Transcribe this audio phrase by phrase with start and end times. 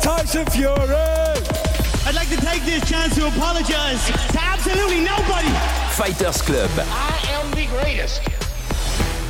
[0.00, 0.76] Tyson Fury.
[2.06, 5.48] I'd like to take this chance to apologize to absolutely nobody.
[5.92, 6.70] Fighters Club.
[6.76, 8.49] I am the greatest.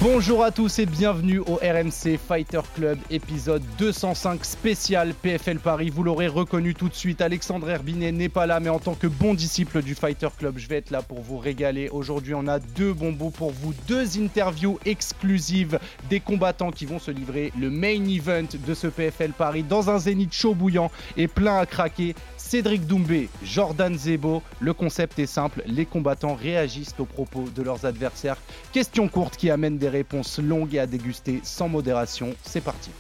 [0.03, 5.91] Bonjour à tous et bienvenue au RMC Fighter Club épisode 205 spécial PFL Paris.
[5.91, 9.07] Vous l'aurez reconnu tout de suite, Alexandre Herbinet n'est pas là mais en tant que
[9.07, 11.91] bon disciple du Fighter Club, je vais être là pour vous régaler.
[11.91, 15.79] Aujourd'hui on a deux bonbons pour vous, deux interviews exclusives
[16.09, 19.99] des combattants qui vont se livrer le main event de ce PFL Paris dans un
[19.99, 22.15] zénith chaud bouillant et plein à craquer.
[22.51, 24.43] Cédric Doumbé, Jordan Zebo.
[24.59, 28.39] Le concept est simple, les combattants réagissent aux propos de leurs adversaires.
[28.73, 32.35] Question courte qui amène des réponses longues et à déguster sans modération.
[32.43, 32.91] C'est parti.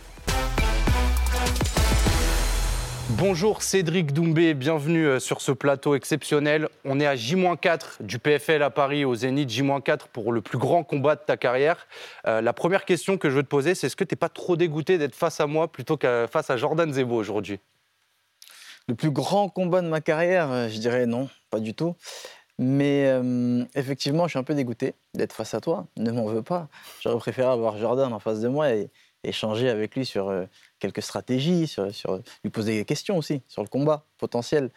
[3.09, 6.69] Bonjour Cédric Doumbé, bienvenue euh, sur ce plateau exceptionnel.
[6.85, 10.85] On est à J-4 du PFL à Paris au Zénith, J-4 pour le plus grand
[10.85, 11.89] combat de ta carrière.
[12.29, 14.29] Euh, la première question que je veux te poser, c'est est-ce que tu n'es pas
[14.29, 17.59] trop dégoûté d'être face à moi plutôt que face à Jordan Zebo aujourd'hui?
[18.91, 21.95] Le plus grand combat de ma carrière, euh, je dirais non, pas du tout.
[22.59, 25.87] Mais euh, effectivement, je suis un peu dégoûté d'être face à toi.
[25.97, 26.67] Ne m'en veux pas.
[27.01, 28.91] J'aurais préféré avoir Jordan en face de moi et
[29.23, 30.45] échanger avec lui sur euh,
[30.81, 34.71] quelques stratégies, sur, sur- lui poser des questions aussi sur le combat potentiel.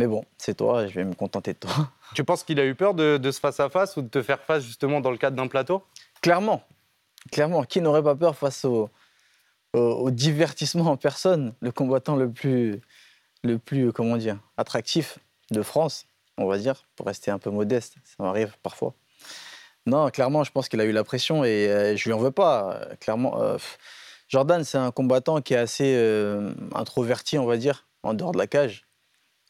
[0.00, 1.70] Mais bon, c'est toi, je vais me contenter de toi.
[2.16, 4.64] Tu penses qu'il a eu peur de, de ce face-à-face ou de te faire face
[4.64, 5.84] justement dans le cadre d'un plateau?
[6.22, 6.64] Clairement,
[7.30, 8.90] clairement, qui n'aurait pas peur face au,
[9.74, 12.80] au- au divertissement en personne, le combattant le plus,
[13.42, 15.18] le plus, comment dire, attractif
[15.50, 18.94] de France, on va dire, pour rester un peu modeste, ça m'arrive parfois.
[19.86, 22.30] Non, clairement, je pense qu'il a eu la pression et euh, je lui en veux
[22.30, 22.74] pas.
[22.74, 23.56] euh, Clairement, euh,
[24.28, 28.38] Jordan, c'est un combattant qui est assez euh, introverti, on va dire, en dehors de
[28.38, 28.86] la cage.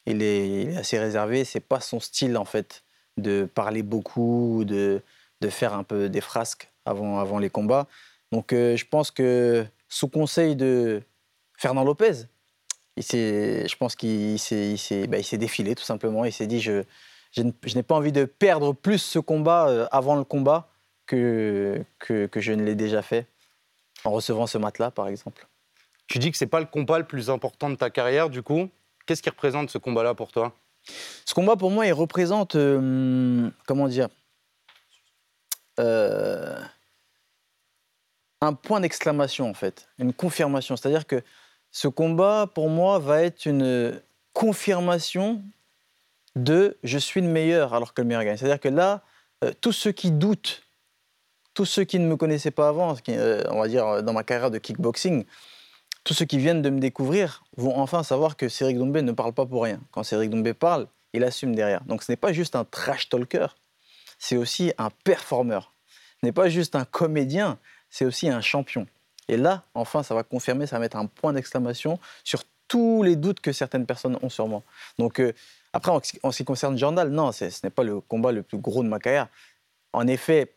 [0.06, 1.44] Il est, assez réservé.
[1.44, 2.82] C'est pas son style en fait
[3.16, 5.02] de parler beaucoup, de,
[5.40, 7.86] de faire un peu des frasques avant, avant les combats.
[8.32, 11.02] Donc, euh, je pense que sous conseil de
[11.58, 12.26] Fernand Lopez,
[12.96, 16.24] il s'est- je pense qu'il s'est, il bah, défilé tout simplement.
[16.24, 16.82] Il s'est dit je,
[17.32, 20.68] je n'ai pas envie de perdre plus ce combat euh, avant le combat
[21.06, 23.26] que, que, que je ne l'ai déjà fait
[24.04, 25.46] en recevant ce matelas, par exemple.
[26.06, 28.68] Tu dis que c'est pas le combat le plus important de ta carrière, du coup.
[29.06, 30.54] Qu'est-ce qui représente ce combat-là pour toi?
[31.24, 34.08] Ce combat, pour moi, il représente, euh, comment dire,
[35.78, 36.60] euh,
[38.40, 40.76] un point d'exclamation, en fait, une confirmation.
[40.76, 41.22] C'est-à-dire que
[41.72, 44.00] ce combat, pour moi, va être une
[44.32, 45.42] confirmation
[46.36, 48.36] de je suis le meilleur alors que le meilleur gagne.
[48.36, 49.02] C'est-à-dire que là,
[49.44, 50.62] euh, tous ceux qui doutent,
[51.54, 54.12] tous ceux qui ne me connaissaient pas avant, qui, euh, on va dire euh, dans
[54.12, 55.24] ma carrière de kickboxing,
[56.04, 59.32] tous ceux qui viennent de me découvrir vont enfin savoir que Cédric Doumbé ne parle
[59.32, 59.80] pas pour rien.
[59.90, 61.84] Quand Cédric Doumbé parle, il assume derrière.
[61.84, 63.48] Donc ce n'est pas juste un trash talker,
[64.18, 65.72] c'est aussi un performeur.
[66.20, 67.58] Ce n'est pas juste un comédien,
[67.90, 68.86] c'est aussi un champion.
[69.30, 73.14] Et là, enfin, ça va confirmer, ça va mettre un point d'exclamation sur tous les
[73.14, 74.64] doutes que certaines personnes ont sur moi.
[74.98, 75.32] Donc euh,
[75.72, 78.82] après, en, ce qui concerne Jordan, non, ce n'est pas le combat le plus gros
[78.82, 79.28] de ma carrière.
[79.92, 80.52] En effet,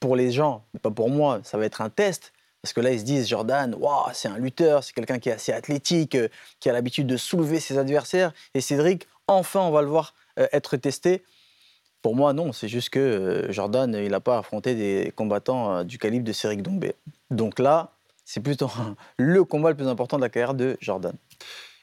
[0.00, 2.32] pour les gens, pas pour moi, ça va être un test.
[2.62, 5.32] Parce que là, ils se disent, Jordan, waouh, c'est un lutteur, c'est quelqu'un qui est
[5.32, 6.26] assez athlétique, euh,
[6.58, 8.32] qui a l'habitude de soulever ses adversaires.
[8.54, 11.22] Et Cédric, enfin, on va le voir euh, être testé.
[12.02, 16.24] Pour moi, non, c'est juste que Jordan, il n'a pas affronté des combattants du calibre
[16.24, 16.96] de Cédric Doumbé.
[17.30, 17.92] Donc là,
[18.26, 18.70] c'est plutôt
[19.16, 21.14] le combat le plus important de la carrière de Jordan.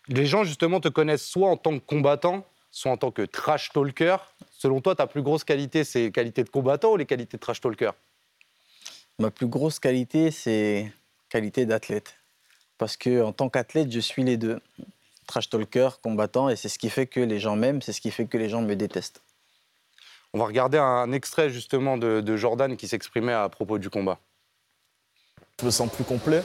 [0.09, 3.71] Les gens, justement, te connaissent soit en tant que combattant, soit en tant que trash
[3.71, 4.17] talker.
[4.51, 7.41] Selon toi, ta plus grosse qualité, c'est les qualités de combattant ou les qualités de
[7.41, 7.91] trash talker?
[9.19, 10.91] Ma plus grosse qualité, c'est
[11.29, 12.15] qualité d'athlète.
[12.77, 14.59] Parce que en tant qu'athlète, je suis les deux.
[15.27, 18.11] Trash talker, combattant, et c'est ce qui fait que les gens m'aiment, c'est ce qui
[18.11, 19.21] fait que les gens me détestent.
[20.33, 24.19] On va regarder un extrait, justement, de, de Jordan qui s'exprimait à propos du combat.
[25.61, 26.41] Je me sens plus complet.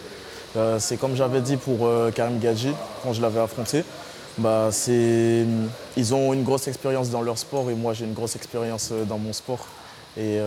[0.55, 3.83] Euh, c'est comme j'avais dit pour euh, Karim Gadji quand je l'avais affronté.
[4.37, 5.47] Bah, c'est-
[5.97, 9.05] ils ont une grosse expérience dans leur sport et moi j'ai une grosse expérience euh,
[9.05, 9.67] dans mon sport.
[10.19, 10.39] Et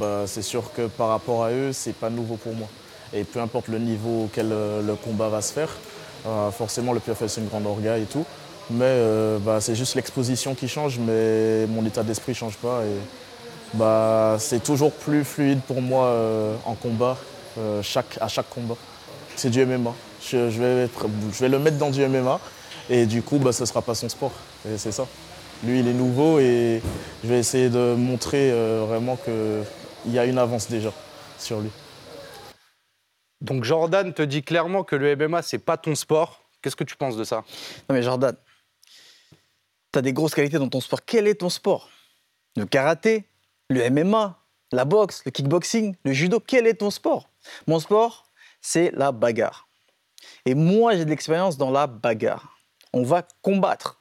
[0.00, 2.66] bah, c'est sûr que par rapport à eux, c'est pas nouveau pour moi.
[3.12, 5.68] Et peu importe le niveau auquel le combat va se faire,
[6.56, 8.24] forcément le PFL c'est une grande orga et tout.
[8.70, 9.02] Mais
[9.44, 12.80] bah, c'est juste l'exposition qui change, mais mon état d'esprit ne change pas.
[12.86, 16.10] Et, bah, c'est toujours plus fluide pour moi
[16.64, 17.18] en combat,
[17.56, 18.76] euh, chaque, à chaque combat.
[19.36, 19.94] C'est du MMA.
[20.22, 22.40] Je, je vais, être- je vais le mettre dans du MMA.
[22.90, 24.32] Et du coup, bah, ce ne sera pas son sport.
[24.68, 25.06] Et c'est ça.
[25.64, 26.80] Lui, il est nouveau et
[27.22, 30.92] je vais essayer de montrer euh, vraiment qu'il y a une avance déjà
[31.38, 31.70] sur lui.
[33.40, 36.42] Donc Jordan te dit clairement que le MMA, c'est pas ton sport.
[36.62, 37.44] Qu'est-ce que tu penses de ça?
[37.88, 38.34] Non mais Jordan,
[39.92, 41.04] tu as des grosses qualités dans ton sport.
[41.04, 41.88] Quel est ton sport?
[42.56, 43.28] Le karaté,
[43.68, 44.38] le MMA,
[44.72, 47.28] la boxe, le kickboxing, le judo, quel est ton sport?
[47.66, 48.26] Mon sport,
[48.60, 49.68] c'est la bagarre.
[50.46, 52.58] Et moi, j'ai de l'expérience dans la bagarre.
[52.92, 54.00] On va combattre.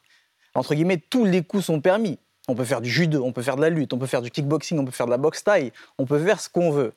[0.55, 2.19] Entre guillemets, tous les coups sont permis.
[2.47, 4.31] On peut faire du judo, on peut faire de la lutte, on peut faire du
[4.31, 6.93] kickboxing, on peut faire de la boxe taille, on peut faire ce qu'on veut.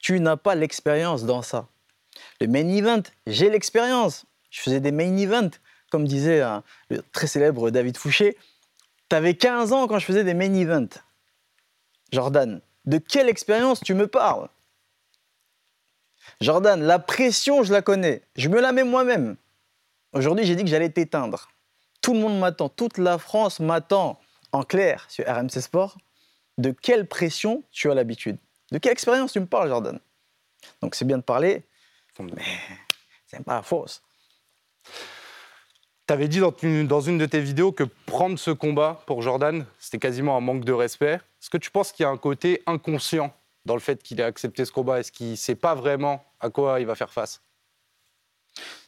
[0.00, 1.66] Tu n'as pas l'expérience dans ça.
[2.40, 4.26] Le main event, j'ai l'expérience.
[4.50, 5.56] Je faisais des main events,
[5.90, 8.36] comme disait un- le très célèbre David Fouché.
[9.08, 10.98] T'avais 15 ans quand je faisais des main events.
[12.12, 14.48] Jordan, de quelle expérience tu me parles?
[16.40, 18.22] Jordan, la pression, je la connais.
[18.36, 19.36] Je me la mets moi-même.
[20.12, 21.48] Aujourd'hui, j'ai dit que j'allais t'éteindre.
[22.00, 24.18] Tout le monde m'attend, toute la France m'attend.
[24.52, 25.96] En clair, sur RMC Sport,
[26.58, 28.36] de quelle pression tu as l'habitude?
[28.70, 29.98] De quelle expérience tu me parles, Jordan?
[30.80, 31.62] Donc c'est bien de parler,
[32.18, 32.42] mais
[33.26, 34.02] c'est pas fausse.
[36.06, 39.22] Tu avais dit dans une, dans une de tes vidéos que prendre ce combat pour
[39.22, 41.14] Jordan, c'était quasiment un manque de respect.
[41.14, 43.34] Est-ce que tu penses qu'il y a un côté inconscient
[43.64, 46.50] dans le fait qu'il ait accepté ce combat Est-ce qu'il ne sait pas vraiment à
[46.50, 47.42] quoi il va faire face?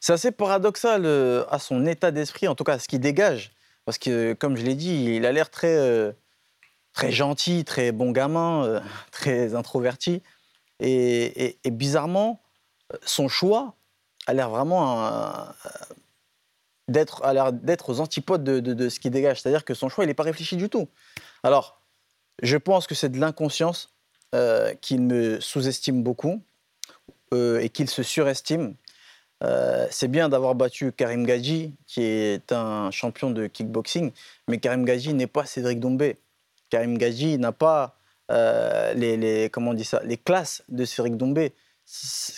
[0.00, 3.52] C'est assez paradoxal euh, à son état d'esprit, en tout cas à ce qu'il dégage.
[3.84, 6.12] Parce que, comme je l'ai dit, il a l'air très, euh,
[6.92, 8.80] très gentil, très bon gamin, euh,
[9.10, 10.22] très introverti.
[10.80, 12.42] Et, bizarrement,
[13.04, 13.76] son choix
[14.26, 15.08] a l'air vraiment
[16.88, 17.22] d'être
[17.52, 19.40] d'être aux antipodes de, de- de ce qu'il dégage.
[19.40, 20.88] C'est-à-dire que son choix, il n'est pas réfléchi du tout.
[21.42, 21.80] Alors,
[22.42, 23.93] je pense que c'est de l'inconscience
[24.34, 26.42] euh, qu'il me sous-estime beaucoup
[27.32, 28.74] euh, et qu'il se surestime.
[29.44, 34.10] Euh, c'est bien d'avoir battu Karim Gadji, qui est un champion de kickboxing,
[34.48, 36.16] mais Karim Gadji n'est pas Cédric Doumbé.
[36.68, 37.96] Karim Gadji n'a pas
[38.28, 41.52] les, comment on dit ça, les classes de Cédric Doumbé.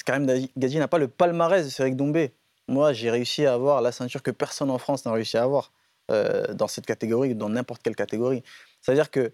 [0.05, 2.33] Karim Gadji n'a pas le palmarès de Cédric Doumbé.
[2.69, 5.73] Moi, j'ai réussi à avoir la ceinture que personne en France n'a réussi à avoir
[6.09, 8.43] dans cette catégorie, dans n'importe quelle catégorie.
[8.83, 9.33] C'est-à-dire que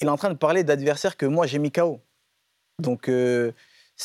[0.00, 2.00] il est en train de parler d'adversaires que moi j'ai mis KO.
[2.78, 3.52] Donc euh,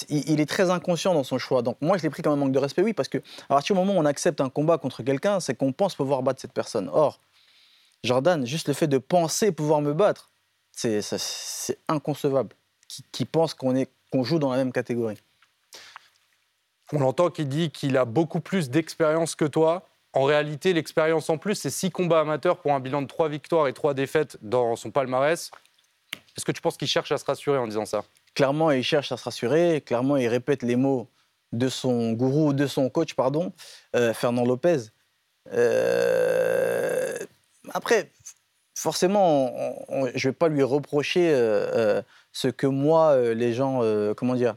[0.10, 1.62] il est très inconscient dans son choix.
[1.62, 3.76] Donc moi je l'ai pris comme un manque de respect, oui, parce que à partir
[3.76, 6.54] du moment où on accepte un combat contre quelqu'un, c'est qu'on pense pouvoir battre cette
[6.54, 6.90] personne.
[6.92, 7.20] Or,
[8.04, 10.30] Jordan, juste le fait de penser pouvoir me battre,
[10.72, 11.02] c'est
[11.88, 12.56] inconcevable.
[12.88, 15.20] Qui, qui pense qu'on joue dans la même catégorie.
[16.92, 19.88] On entend qu'il dit qu'il a beaucoup plus d'expérience que toi.
[20.14, 23.68] En réalité, l'expérience en plus, c'est six combats amateurs pour un bilan de trois victoires
[23.68, 25.52] et trois défaites dans son palmarès.
[26.36, 28.04] Est-ce que tu penses qu'il cherche à se rassurer en disant ça?
[28.34, 29.82] Clairement, il cherche à se rassurer.
[29.86, 31.08] Clairement, il répète les mots
[31.52, 33.54] de son gourou, de son coach, pardon,
[33.96, 34.78] euh, Fernand Lopez.
[35.52, 37.18] Euh,
[37.74, 38.12] Après,
[38.76, 39.54] forcément,
[39.90, 42.02] je ne vais pas lui reprocher euh,
[42.32, 43.82] ce que moi, les gens,
[44.16, 44.56] comment dire,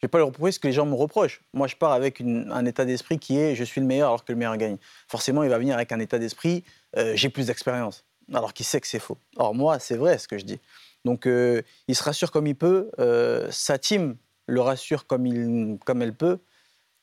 [0.00, 1.42] je ne vais pas lui reprocher ce que les gens me reprochent.
[1.52, 4.32] Moi, je pars avec un état d'esprit qui est je suis le meilleur alors que
[4.32, 4.78] le meilleur gagne.
[5.06, 6.64] Forcément, il va venir avec un état d'esprit
[6.96, 9.18] euh, j'ai plus d'expérience, alors qu'il sait que c'est faux.
[9.36, 10.58] Or, moi, c'est vrai ce que je dis.
[11.04, 12.90] Donc, euh, il se rassure comme il peut.
[12.98, 14.16] euh, sa team
[14.46, 16.38] le rassure comme, il, comme elle peut.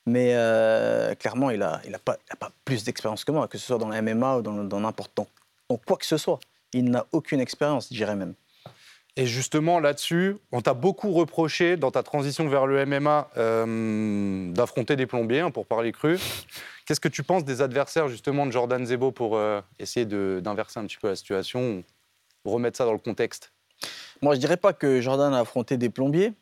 [0.06, 0.32] Mais
[1.18, 4.02] clairement, il n'a a pas, pas plus d'expérience que moi, que ce soit dans la
[4.02, 5.26] MMA ou dans, n'importe dans,
[5.68, 6.40] dans quoi que ce soit.
[6.72, 8.34] Il n'a aucune expérience, dirais même.
[9.18, 14.94] Et justement, là-dessus, on t'a beaucoup reproché dans ta transition vers le MMA euh, d'affronter
[14.94, 16.20] des plombiers, hein, pour parler cru.
[16.86, 20.84] Qu'est-ce que tu penses des adversaires justement de Jordan Zebo pour euh, essayer d'inverser un
[20.84, 21.82] petit peu la situation,
[22.44, 23.52] remettre ça dans le contexte?
[24.22, 26.32] Moi, je dirais pas que Jordan a affronté des plombiers.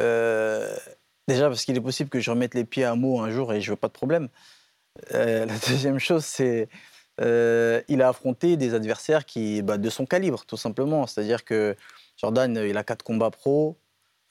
[0.00, 0.74] Euh,
[1.28, 3.60] déjà parce qu'il est possible que je remette les pieds à mot un jour et
[3.60, 4.30] je veux pas de problème.
[5.10, 6.70] La deuxième chose, c'est
[7.20, 11.06] euh, il a affronté des adversaires qui, bah, de son calibre, tout simplement.
[11.06, 11.76] C'est-à-dire que
[12.16, 13.76] Jordan, euh, il a quatre combats pro.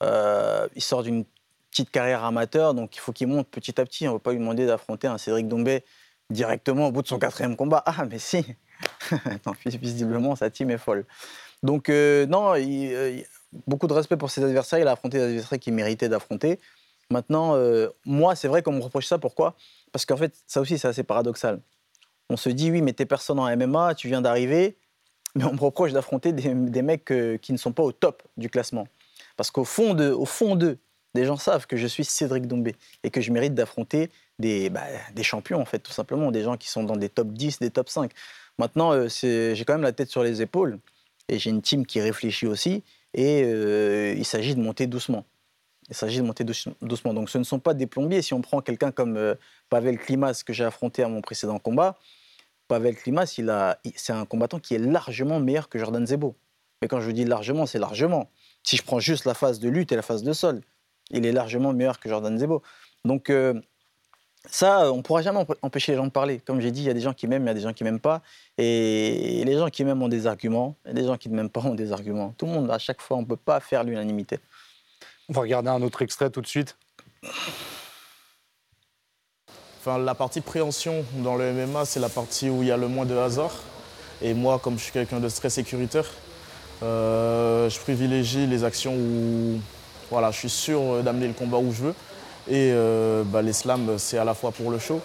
[0.02, 1.24] euh, il sort d'une
[1.70, 4.06] petite carrière amateur, donc il faut qu'il monte petit à petit.
[4.06, 5.84] On ne va pas lui demander d'affronter un Cédric Dombé
[6.30, 7.82] directement au bout de son quatrième combat.
[7.86, 8.44] Ah, mais si
[9.66, 11.04] visiblement, sa team est folle.
[11.62, 13.24] Donc, non, il-
[13.66, 14.78] beaucoup de respect pour ses adversaires.
[14.78, 16.60] Il a affronté des adversaires qu'il méritait d'affronter.
[17.10, 17.56] Maintenant,
[18.04, 19.18] moi, c'est vrai qu'on me reproche ça.
[19.18, 19.54] Pourquoi?
[19.92, 21.60] Parce qu'en fait, ça aussi, c'est assez paradoxal.
[22.30, 24.76] On se dit, oui, mais t'es personne en MMA, tu viens d'arriver,
[25.34, 28.88] mais on me reproche d'affronter des, mecs qui ne sont pas au top du classement.
[29.36, 30.78] Parce qu'au fond de- au fond d'eux,
[31.14, 34.84] des gens savent que je suis Cédric Dombé et que je mérite d'affronter des, bah,
[35.14, 37.70] des champions, en fait, tout simplement, des gens qui sont dans des top 10, des
[37.70, 38.12] top 5.
[38.58, 40.78] Maintenant, euh, j'ai quand même la tête sur les épaules
[41.28, 45.24] et j'ai une team qui réfléchit aussi et euh, il s'agit de monter doucement.
[45.88, 47.14] Il s'agit de monter doucement.
[47.14, 48.22] Donc ce ne sont pas des plombiers.
[48.22, 49.34] Si on prend quelqu'un comme euh,
[49.68, 51.96] Pavel Klimas, que j'ai affronté à mon précédent combat,
[52.68, 53.26] Pavel Klimas,
[53.94, 56.34] c'est un combattant qui est largement meilleur que Jordan Zebo.
[56.82, 58.28] Mais quand je dis largement, c'est largement.
[58.64, 60.60] Si je prends juste la phase de lutte et la phase de sol,
[61.10, 62.62] il est largement meilleur que Jordan Zebo.
[63.04, 63.54] Donc euh,
[64.50, 66.40] ça, on ne pourra jamais empêcher les gens de parler.
[66.40, 67.72] Comme j'ai dit, il y a des gens qui m'aiment, il y a des gens
[67.72, 68.22] qui m'aiment pas.
[68.58, 71.60] Et les gens qui m'aiment ont des arguments, et les gens qui ne m'aiment pas
[71.62, 72.34] ont des arguments.
[72.36, 74.38] Tout le monde, à chaque fois, on ne peut pas faire l'unanimité.
[75.28, 76.76] On va regarder un autre extrait tout de suite.
[79.80, 82.86] Enfin, la partie préhension dans le MMA, c'est la partie où il y a le
[82.86, 83.52] moins de hasard.
[84.22, 86.06] Et moi, comme je suis quelqu'un de très sécuritaire,
[86.82, 89.60] euh, je privilégie les actions où
[90.10, 91.94] voilà, je suis sûr d'amener le combat où je veux.
[92.48, 95.00] Et euh, bah, les slams, c'est à la fois pour le show,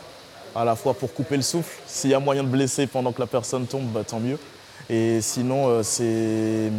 [0.55, 1.79] à la fois pour couper le souffle.
[1.87, 4.37] S'il y a moyen de blesser pendant que la personne tombe, bah, tant mieux.
[4.87, 6.71] Et sinon, euh, c'est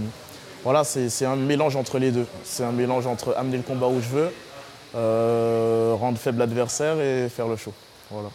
[0.65, 2.27] voilà, c'est un mélange entre les deux.
[2.45, 4.33] C'est un mélange entre amener le combat où je veux,
[4.95, 7.73] euh, rendre faible l'adversaire et faire le show.
[8.11, 8.31] Voilà.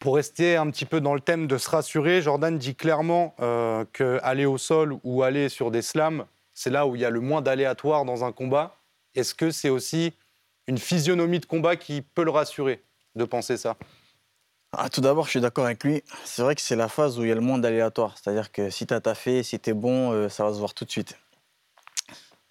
[0.00, 3.84] Pour rester un petit peu dans le thème de se rassurer, Jordan dit clairement euh,
[3.92, 7.20] qu'aller au sol ou aller sur des slams, c'est là où il y a le
[7.20, 8.76] moins d'aléatoire dans un combat.
[9.14, 10.12] Est-ce que c'est aussi
[10.66, 12.82] une physionomie de combat qui peut le rassurer
[13.14, 13.76] de penser ça?
[14.72, 16.02] Ah, tout d'abord, je suis d'accord avec lui.
[16.24, 18.16] C'est vrai que c'est la phase où il y a le moins d'aléatoire.
[18.16, 20.74] C'est-à-dire que si tu as taffé, si tu es bon, euh, ça va se voir
[20.74, 21.18] tout de suite.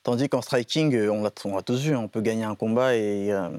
[0.04, 2.00] Tandis qu'en striking, euh, on l'a tous vu, hein.
[2.00, 3.50] on peut gagner un combat et euh,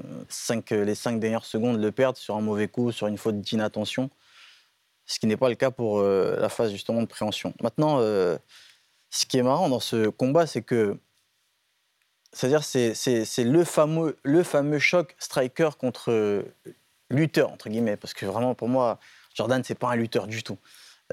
[0.69, 4.11] les cinq dernières secondes le perdre sur un mauvais coup, sur une faute d'inattention.
[5.07, 7.53] Ce qui n'est pas le cas pour la phase justement de préhension.
[7.61, 10.97] Maintenant, ce qui est marrant dans ce combat, c'est que
[12.31, 13.65] c'est-à-dire c'est, c'est le,
[14.23, 16.45] le fameux choc striker contre
[17.11, 18.99] lutteur, entre guillemets, parce que vraiment, pour moi,
[19.35, 20.57] Jordan, c'est pas un lutteur du tout.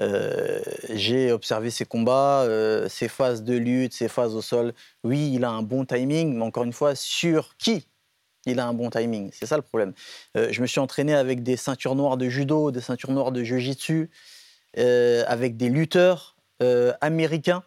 [0.01, 4.73] Euh, j'ai observé ses combats, euh, ses phases de lutte, ses phases au sol.
[5.03, 7.85] Oui, il a un bon timing, mais encore une fois, sur qui
[8.45, 9.29] il a un bon timing?
[9.33, 9.93] C'est ça le problème.
[10.37, 13.43] Euh, je me suis entraîné avec des ceintures noires de judo, des ceintures noires de
[13.43, 14.09] jiu-jitsu,
[15.27, 16.37] avec des lutteurs
[17.01, 17.63] américains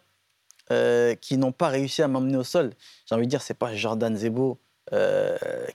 [1.21, 2.73] qui n'ont pas réussi à m'emmener au sol.
[3.05, 4.59] J'ai envie de dire, c'est pas Jordan Zebo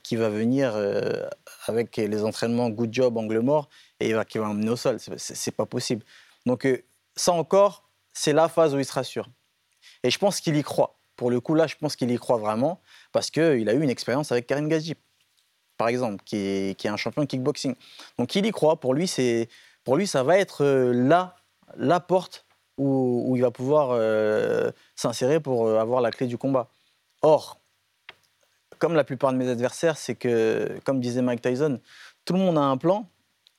[0.02, 0.76] qui va venir
[1.66, 3.68] avec les entraînements good job, angle mort,
[4.00, 4.98] et qui va emmener au sol.
[5.16, 6.04] C'est pas possible.
[6.46, 6.82] Donc, euh,
[7.14, 9.28] ça encore, c'est la phase où il se rassure.
[10.02, 10.98] Et je pense qu'il y croit.
[11.14, 12.80] Pour le coup, là, je pense qu'il y croit vraiment,
[13.12, 14.94] parce qu'il a eu une expérience avec Karim Gazi,
[15.76, 17.74] par exemple, qui est, un champion de kickboxing.
[18.18, 18.80] Donc, il y croit.
[18.80, 19.12] Pour lui,
[19.84, 21.36] pour lui ça va être euh, là,
[21.76, 22.46] la porte
[22.78, 26.70] où, il va pouvoir euh, s'insérer pour avoir la clé du combat.
[27.22, 27.60] Or,
[28.78, 31.80] comme la plupart de mes adversaires, c'est que, comme disait Mike Tyson,
[32.25, 33.08] tout le monde a un plan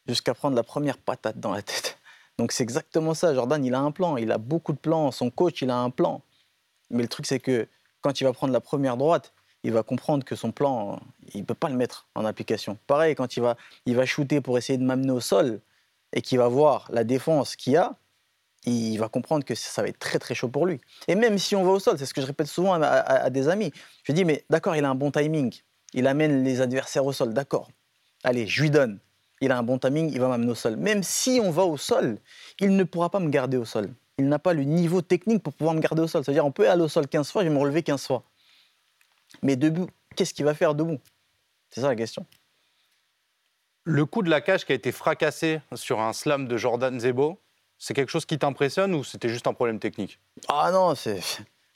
[0.07, 1.97] jusqu'à prendre la première patate dans la tête.
[2.37, 3.33] Donc c'est exactement ça.
[3.33, 5.11] Jordan, il a un plan, il a beaucoup de plans.
[5.11, 6.21] Son coach, il a un plan.
[6.89, 7.67] Mais le truc, c'est que
[8.01, 9.33] quand il va prendre la première droite,
[9.63, 10.99] il va comprendre que son plan,
[11.33, 12.77] il ne peut pas le mettre en application.
[12.87, 15.59] Pareil, quand il va, il va shooter pour essayer de m'amener au sol
[16.13, 17.95] et qu'il va voir la défense qu'il y a,
[18.65, 20.79] il va comprendre que ça va être très très chaud pour lui.
[21.07, 23.47] Et même si on va au sol, c'est ce que je répète souvent à, des
[23.47, 23.71] amis,
[24.03, 25.53] je dis mais d'accord, il a un bon timing,
[25.93, 27.69] il amène les adversaires au sol, d'accord.
[28.23, 28.99] Allez, je lui donne.
[29.41, 30.75] Il a un bon timing, il va m'amener au sol.
[30.75, 32.19] Même si on va au sol,
[32.59, 33.93] il ne pourra pas me garder au sol.
[34.17, 36.25] Il n'a pas le niveau technique pour pouvoir me garder au sol.
[36.25, 38.23] C'est-à-dire, on peut aller au sol 15 fois, je vais me relever 15 fois.
[39.41, 39.87] Mais debout,
[40.17, 40.99] qu'est-ce qu'il va faire debout?
[41.69, 42.25] C'est ça la question.
[43.85, 47.39] Le coup de la cage qui a été fracassé sur un slam de Jordan Zebo,
[47.79, 50.19] c'est quelque chose qui t'impressionne ou c'était juste un problème technique?
[50.49, 51.21] Ah non, c'est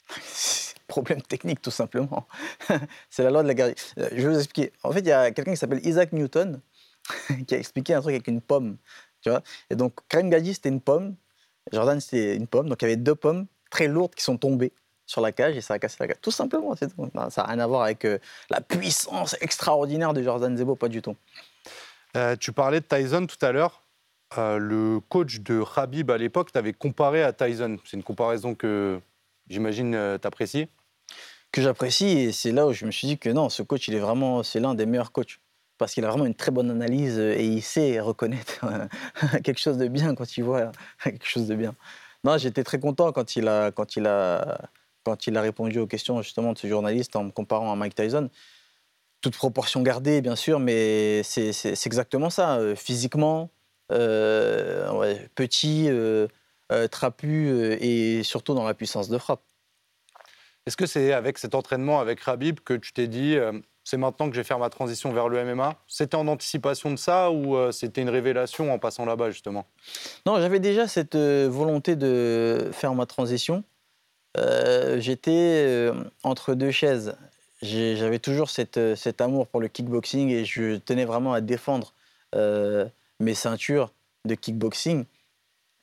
[0.86, 2.28] problème technique tout simplement.
[3.10, 3.74] c'est la loi de la guerre.
[3.98, 4.72] Euh, je vais vous expliquer.
[4.82, 6.60] En fait, il y a quelqu'un qui s'appelle Isaac Newton
[7.46, 8.76] qui a expliqué un truc avec une pomme.
[9.22, 11.16] Tu vois Et donc, Karim Gadji, c'était une pomme.
[11.72, 12.68] Jordan, c'était une pomme.
[12.68, 14.72] Donc, il y avait deux pommes très lourdes qui sont tombées
[15.06, 16.18] sur la cage et ça a cassé la cage.
[16.20, 17.10] Tout simplement, c'est tout.
[17.30, 18.18] ça n'a rien à voir avec euh,
[18.50, 21.16] la puissance extraordinaire de Jordan Zebo, pas du tout.
[22.16, 23.83] Euh, tu parlais de Tyson tout à l'heure.
[24.38, 27.76] Euh, le coach de Khabib à l'époque t'avait comparé à Tyson.
[27.84, 29.00] C'est une comparaison que
[29.48, 30.68] j'imagine euh, tu apprécies
[31.52, 33.94] Que j'apprécie et c'est là où je me suis dit que non, ce coach, il
[33.94, 35.40] est vraiment, c'est l'un des meilleurs coachs
[35.78, 38.64] parce qu'il a vraiment une très bonne analyse et il sait reconnaître
[39.42, 40.70] quelque chose de bien quand il voit
[41.02, 41.74] quelque chose de bien.
[42.24, 44.68] Non, j'étais très content quand il a, quand il a,
[45.04, 47.94] quand il a répondu aux questions justement de ce journaliste en me comparant à Mike
[47.94, 48.30] Tyson.
[49.20, 51.50] Toute proportion gardée, bien sûr, mais c'est
[51.86, 52.58] exactement ça.
[52.58, 53.50] Euh, physiquement,
[53.92, 56.26] euh, petit, euh,
[56.72, 57.50] euh, trapu
[57.80, 59.42] et surtout dans la puissance de frappe.
[60.66, 63.36] Est-ce que c'est avec cet entraînement avec Rabib que tu t'es dit
[63.86, 66.96] c'est maintenant que je vais faire ma transition vers le MMA C'était en anticipation de
[66.96, 69.66] ça ou c'était une révélation en passant là-bas justement?
[70.24, 73.62] Non, j'avais déjà cette volonté de faire ma transition.
[74.96, 75.90] J'étais
[76.22, 77.14] entre deux chaises.
[77.60, 81.92] J'avais toujours cette, cet amour pour le kickboxing et je tenais vraiment à défendre
[83.20, 83.92] mes ceintures
[84.24, 85.04] de kickboxing.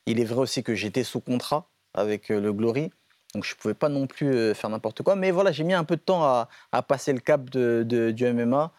[0.06, 2.90] Il est vrai aussi que j'étais sous contrat avec euh, le Glory,
[3.34, 5.16] donc je ne pouvais pas non plus euh, faire n'importe quoi.
[5.16, 6.48] Mais voilà, j'ai mis un peu de temps à,
[6.82, 8.72] passer le cap du MMA.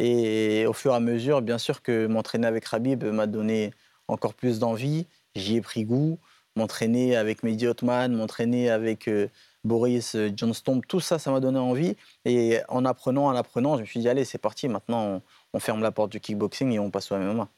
[0.00, 3.72] Et au fur et à mesure, bien sûr que m'entraîner avec Rabib m'a donné
[4.08, 5.06] encore plus d'envie.
[5.36, 6.18] J'y ai pris goût.
[6.56, 9.28] M'entraîner avec Mehdi Othman, m'entraîner avec euh,
[9.64, 11.96] Boris Johnston, tout ça, ça m'a donné envie.
[12.24, 15.20] Et en apprenant, en apprenant, je me suis dit, allez, c'est parti, maintenant
[15.52, 17.48] on ferme la porte du kickboxing et on passe au MMA.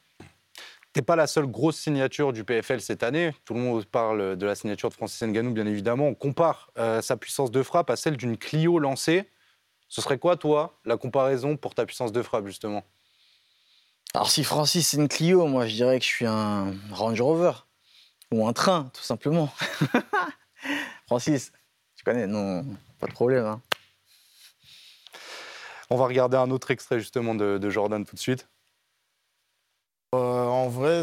[0.97, 3.31] T'es pas la seule grosse signature du PFL cette année.
[3.45, 6.07] Tout le monde parle de la signature de Francis Ngannou, bien évidemment.
[6.07, 9.29] On compare euh, sa puissance de frappe à celle d'une Clio lancée.
[9.89, 12.83] Ce serait quoi, toi, la comparaison pour ta puissance de frappe, justement?
[14.15, 17.51] Alors si Francis c'est une Clio, moi je dirais que je suis un Range Rover
[18.31, 19.53] ou un train, tout simplement.
[21.05, 21.51] Francis,
[21.95, 22.65] tu connais, non,
[22.99, 23.45] pas de problème.
[23.45, 23.61] hein.
[25.91, 28.49] On va regarder un autre extrait, justement, de, de Jordan tout de suite.
[30.17, 31.01] Euh, en vrai,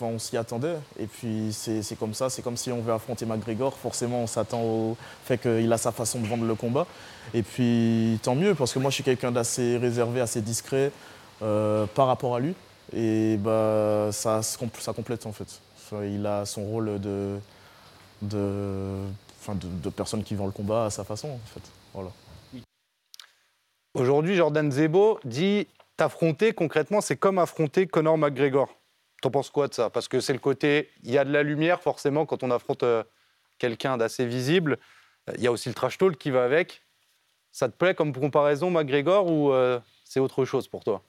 [0.00, 0.76] on s'y attendait.
[0.98, 2.30] Et puis, c'est comme ça.
[2.30, 3.74] C'est comme si on veut affronter McGregor.
[3.76, 6.86] Forcément, on s'attend au fait qu'il a sa façon de vendre le combat.
[7.34, 10.92] Et puis, tant mieux, parce que moi, je suis quelqu'un d'assez réservé, assez discret
[11.42, 12.54] euh, par rapport à lui.
[12.94, 14.40] Et bah, ça,
[14.94, 15.60] complète, en fait.
[15.92, 17.38] Il a son rôle de,
[18.22, 21.62] de, personne qui vend le combat à sa façon, en fait.
[23.94, 25.66] Aujourd'hui, Jordan Zebo dit
[25.96, 28.68] t'affronter concrètement, c'est comme affronter Conor McGregor.
[29.22, 29.90] T'en penses quoi de ça?
[29.90, 32.82] Parce que c'est le côté, il y a de la lumière forcément quand on affronte
[32.82, 33.02] euh,
[33.58, 34.78] quelqu'un d'assez visible.
[35.36, 36.82] Il y a aussi le trash talk qui va avec.
[37.50, 41.02] Ça te plaît comme comparaison, McGregor, ou euh, c'est autre chose pour toi?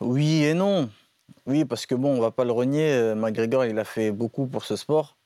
[0.00, 0.88] Oui et non.
[1.44, 4.46] Oui, parce que bon, on va pas le renier, euh, McGregor, il a fait beaucoup
[4.46, 5.18] pour ce sport.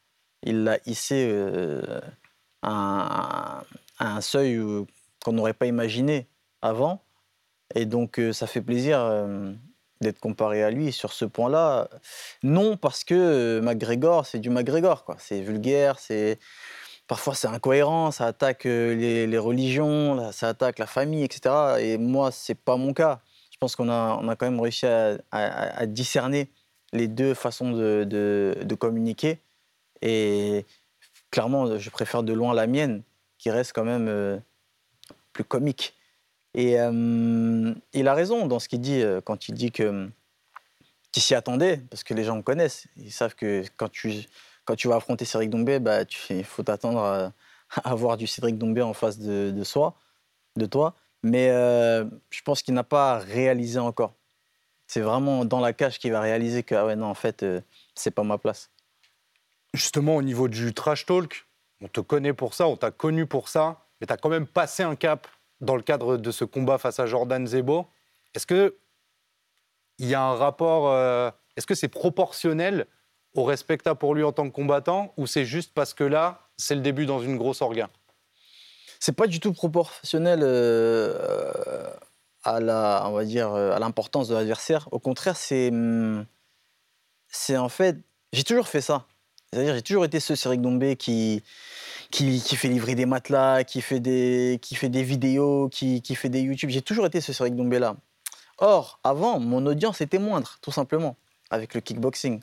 [0.42, 1.30] Il l'a hissé
[2.62, 3.64] à,
[4.00, 4.60] un- seuil
[5.24, 6.26] qu'on n'aurait pas imaginé
[6.62, 7.04] avant.
[7.74, 9.52] Et donc, euh, ça fait plaisir euh,
[10.00, 11.88] d'être comparé à lui sur ce point-là.
[12.42, 15.04] Non, parce que euh, McGregor, c'est du McGregor.
[15.04, 15.16] quoi.
[15.18, 16.38] C'est vulgaire, c'est...
[17.08, 21.76] Parfois, c'est incohérent, ça attaque les, religions, ça attaque la famille, etc.
[21.80, 24.86] Et moi, c'est pas mon cas je pense qu'on a, on a quand même réussi
[24.86, 26.50] à, discerner
[26.92, 29.40] les deux façons de, communiquer.
[30.00, 30.64] Et
[31.30, 33.02] clairement, je préfère de loin la mienne,
[33.38, 34.42] qui reste quand même
[35.32, 35.94] plus comique.
[36.54, 40.10] Et il a raison dans ce qu'il dit quand il dit que
[41.12, 42.86] tu s'y attendais, parce que les gens me connaissent.
[42.96, 44.12] Ils savent que quand tu,
[44.64, 47.32] quand tu vas affronter Cédric Dombé, bah, il faut t'attendre à,
[47.76, 49.94] à avoir du Cédric Dombé en face de, de soi,
[50.56, 50.94] de toi.
[51.22, 54.14] Mais je pense qu'il n'a pas réalisé encore.
[54.92, 57.62] C'est vraiment dans la cage qu'il va réaliser que, ah ouais, non, en fait, euh,
[57.94, 58.70] c'est pas ma place.
[59.72, 61.46] Justement, au niveau du trash talk,
[61.80, 64.46] on te connaît pour ça, on t'a connu pour ça, mais tu as quand même
[64.46, 65.26] passé un cap
[65.62, 67.86] dans le cadre de ce combat face à Jordan Zebo.
[68.34, 68.76] Est-ce que
[69.98, 72.86] il y a un rapport, euh, est-ce que c'est proportionnel
[73.34, 76.40] au respect que pour lui en tant que combattant, ou c'est juste parce que là,
[76.56, 77.88] c'est le début dans une grosse orga?
[78.98, 81.88] C'est pas du tout proportionnel euh,
[82.42, 84.88] à la, on va dire, euh, à l'importance de l'adversaire.
[84.90, 86.26] Au contraire, c'est, hum,
[87.28, 87.96] c'est en fait,
[88.32, 89.06] j'ai toujours fait ça.
[89.52, 91.42] C'est-à-dire, j'ai toujours été ce Cédric Dombé qui,
[92.12, 96.28] qui, fait livrer des matelas, qui fait des, qui fait des vidéos, qui, qui fait
[96.28, 96.70] des YouTube.
[96.70, 97.96] J'ai toujours été ce Cédric Dombé-là.
[98.58, 101.16] Or, avant, mon audience était moindre, tout simplement,
[101.50, 102.40] avec le kickboxing.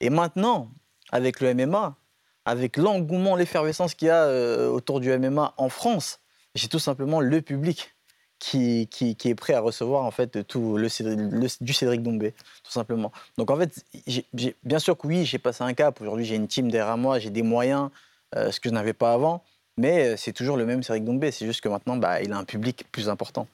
[0.00, 0.70] Et maintenant,
[1.10, 1.96] avec le MMA,
[2.44, 6.20] avec l'engouement, l'effervescence qu'il y a euh, autour du MMA en France,
[6.54, 7.94] j'ai tout simplement le public
[8.38, 10.88] qui, qui, est prêt à recevoir en fait tout le,
[11.60, 12.32] du Cédric Dombé,
[12.64, 13.12] tout simplement.
[13.36, 13.84] Donc en fait,
[14.64, 16.00] bien sûr que oui, j'ai passé un cap.
[16.00, 17.90] Aujourd'hui, j'ai une team derrière moi, j'ai des moyens,
[18.34, 19.42] ce que je n'avais pas avant.
[19.76, 21.30] Mais euh, c'est toujours le même Cédric Dombé.
[21.30, 23.48] C'est juste que maintenant, bah, il a un public plus important.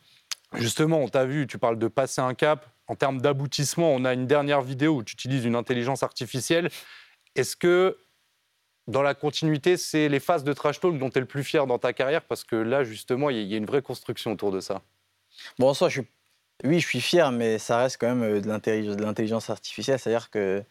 [0.54, 2.66] Justement, on t'a vu, tu parles de passer un cap.
[2.88, 6.70] En termes d'aboutissement, on a une dernière vidéo où tu utilises une intelligence artificielle.
[7.34, 7.98] Est-ce que,
[8.86, 11.66] dans la continuité, c'est les phases de trash talk dont tu es le plus fier
[11.66, 12.22] dans ta carrière?
[12.22, 14.60] Parce que là, justement, il y a- il y a une vraie construction autour de
[14.60, 14.82] ça.
[15.58, 16.10] Bon, en soi, je suis...
[16.64, 19.98] oui, je suis fier, mais ça reste quand même euh, de l'intelligence artificielle.
[19.98, 20.62] C'est-à-dire que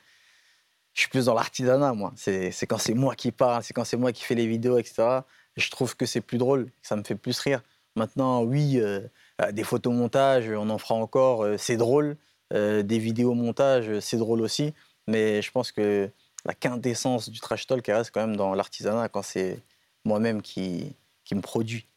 [0.95, 2.13] je suis plus dans l'artisanat, moi.
[2.15, 5.19] C'est quand c'est moi qui parle, c'est quand c'est moi qui fais les vidéos, etc.
[5.57, 7.61] Je trouve que c'est plus drôle, ça me fait plus rire.
[7.97, 9.01] Maintenant, oui, euh,
[9.41, 12.17] euh, des photomontages, on en fera encore, euh, c'est drôle.
[12.53, 14.73] Euh, des vidéomontages, c'est drôle aussi.
[15.07, 16.09] Mais je pense que
[16.45, 19.61] la quintessence du trash talk reste quand même dans l'artisanat, quand c'est
[20.05, 21.87] moi-même qui, qui me produit.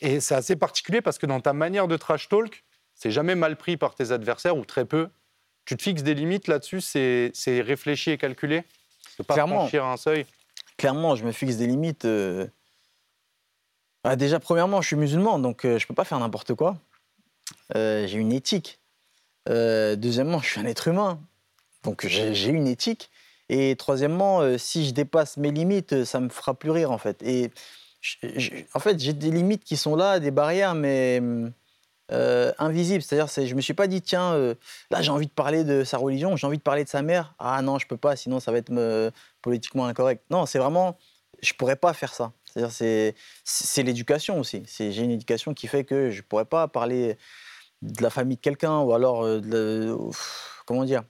[0.00, 2.64] Et c'est assez particulier parce que dans ta manière de trash talk,
[2.94, 5.08] c'est jamais mal pris par tes adversaires ou très peu.
[5.64, 8.64] Tu te fixes des limites là-dessus, c'est c'est réfléchi et calculé
[9.18, 9.60] De pas Clairement.
[9.60, 10.26] franchir un seuil?
[10.76, 12.04] Clairement, je me fixe des limites.
[12.04, 12.46] euh,
[14.04, 16.76] Ah, Déjà, premièrement, je suis musulman, donc euh, je peux pas faire n'importe quoi.
[17.76, 18.80] Euh, j'ai une éthique.
[19.46, 21.20] Deuxièmement, je suis un être humain,
[21.82, 23.10] donc j'ai une éthique.
[23.48, 27.22] Et troisièmement, si je dépasse mes limites, ça me fera plus rire en fait.
[27.22, 27.50] Et
[28.00, 31.20] je- je- en fait, j'ai des limites qui sont là, des barrières, mais
[32.12, 33.02] euh, invisibles.
[33.02, 34.54] C'est-à-dire, c'est- je me suis pas dit tiens, euh,
[34.90, 37.34] là j'ai envie de parler de sa religion, j'ai envie de parler de sa mère.
[37.38, 40.22] Ah non, je peux pas, sinon ça va être politiquement incorrect.
[40.30, 40.98] Non, c'est vraiment,
[41.42, 42.32] je pourrais pas faire ça.
[42.64, 43.14] C'est
[43.78, 44.62] l'éducation aussi.
[44.78, 47.16] J'ai une éducation qui fait que je pourrais pas parler
[47.82, 50.10] de la famille de quelqu'un ou alors euh,
[50.66, 51.02] comment dire.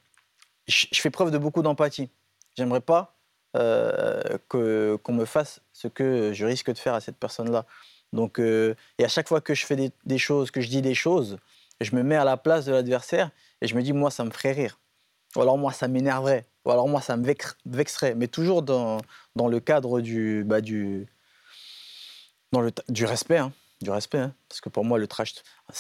[0.69, 2.09] Je, fais preuve de beaucoup d'empathie.
[2.57, 3.17] J'aimerais pas
[3.53, 7.67] qu'on me fasse ce que je risque de faire à cette personne-là.
[8.13, 10.95] Donc, euh, et à chaque fois que je fais des, choses, que je dis des
[10.95, 11.39] choses,
[11.81, 14.31] je me mets à la place de l'adversaire et je me dis, moi, ça me
[14.31, 14.79] ferait rire.
[15.37, 16.47] Ou alors, moi, ça m'énerverait.
[16.65, 17.27] Ou alors, moi, ça me
[17.65, 18.15] vexerait.
[18.15, 19.01] Mais toujours dans,
[19.37, 21.07] le cadre du, bah, du,
[22.53, 23.39] dans le, ta- du respect.
[23.39, 23.53] hein.
[23.81, 24.19] Du respect.
[24.19, 24.35] hein.
[24.49, 25.35] Parce que pour moi, le trash.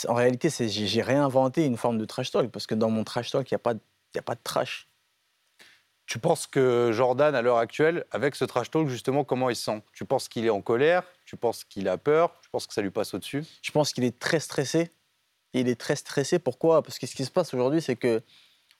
[0.09, 2.51] En réalité, j'ai réinventé une forme de trash talk.
[2.51, 4.88] Parce que dans mon trash talk, il n'y a pas de trash.
[6.12, 9.62] Tu penses que Jordan, à l'heure actuelle, avec ce trash talk, justement, comment il se
[9.62, 9.83] sent?
[9.94, 11.05] Tu penses qu'il est en colère?
[11.25, 12.38] Tu penses qu'il a peur?
[12.42, 13.46] Tu penses que ça lui passe au-dessus?
[13.62, 14.90] Je pense qu'il est très stressé.
[15.55, 16.38] Il est très stressé.
[16.38, 16.83] Pourquoi?
[16.83, 18.20] Parce que ce qui se passe aujourd'hui, c'est que,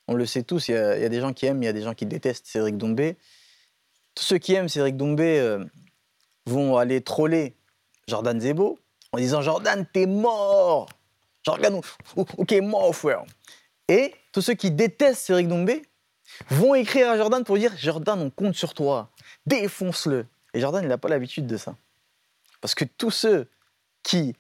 [0.09, 1.81] on le sait tous, il y, a, des gens qui aiment, il y a des
[1.81, 3.17] gens qui détestent Cédric Doumbé.
[4.15, 5.65] Tous ceux qui aiment Cédric Doumbé euh,
[6.45, 7.57] vont aller troller
[8.09, 8.79] Jordan Zebo
[9.13, 10.87] en disant Jordan, t'es mort
[11.47, 11.81] Jordan,
[12.15, 13.25] ok, mort, frère.
[13.89, 15.83] Et tous ceux qui détestent Cédric Doumbé
[16.51, 19.11] vont écrire à Jordan pour dire Jordan, on compte sur toi,
[19.47, 20.27] défonce-le.
[20.55, 21.75] Et Jordan, il n'a pas l'habitude de ça.
[22.61, 23.49] Parce que tous ceux
[24.03, 24.35] qui,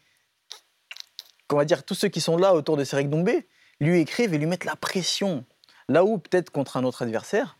[1.49, 3.47] qu'on va dire, tous ceux qui sont là autour de Cédric Doumbé
[3.81, 5.45] lui écrivent et lui mettent la pression.
[5.89, 7.59] Là où, peut-être contre un autre adversaire,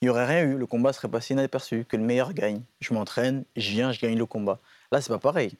[0.00, 2.62] il n'y aurait rien eu, le combat serait passé inaperçu, que le meilleur gagne.
[2.80, 4.60] Je m'entraîne, je viens, je gagne le combat.
[4.92, 5.56] Là, c'est pas pareil.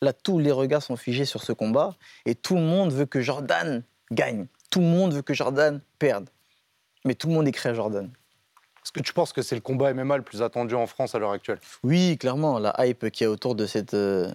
[0.00, 3.20] Là, tous les regards sont figés sur ce combat et tout le monde veut que
[3.20, 4.46] Jordan gagne.
[4.70, 6.30] Tout le monde veut que Jordan perde.
[7.04, 8.10] Mais tout le monde écrit à Jordan.
[8.84, 11.18] Est-ce que tu penses que c'est le combat MMA le plus attendu en France à
[11.18, 11.58] l'heure actuelle?
[11.82, 14.32] Oui, clairement, la hype qui est autour de cette, euh,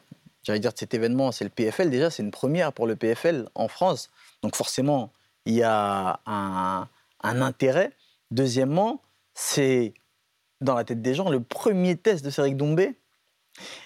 [0.48, 1.90] dire de cet événement, c'est le PFL.
[1.90, 4.12] Déjà, c'est une première pour le PFL en France.
[4.44, 5.12] Donc forcément,
[5.46, 6.88] il y a un,
[7.22, 7.92] un intérêt.
[8.32, 9.02] Deuxièmement,
[9.34, 9.94] c'est
[10.62, 12.96] dans la tête des gens le premier test de Cédric Doumbé.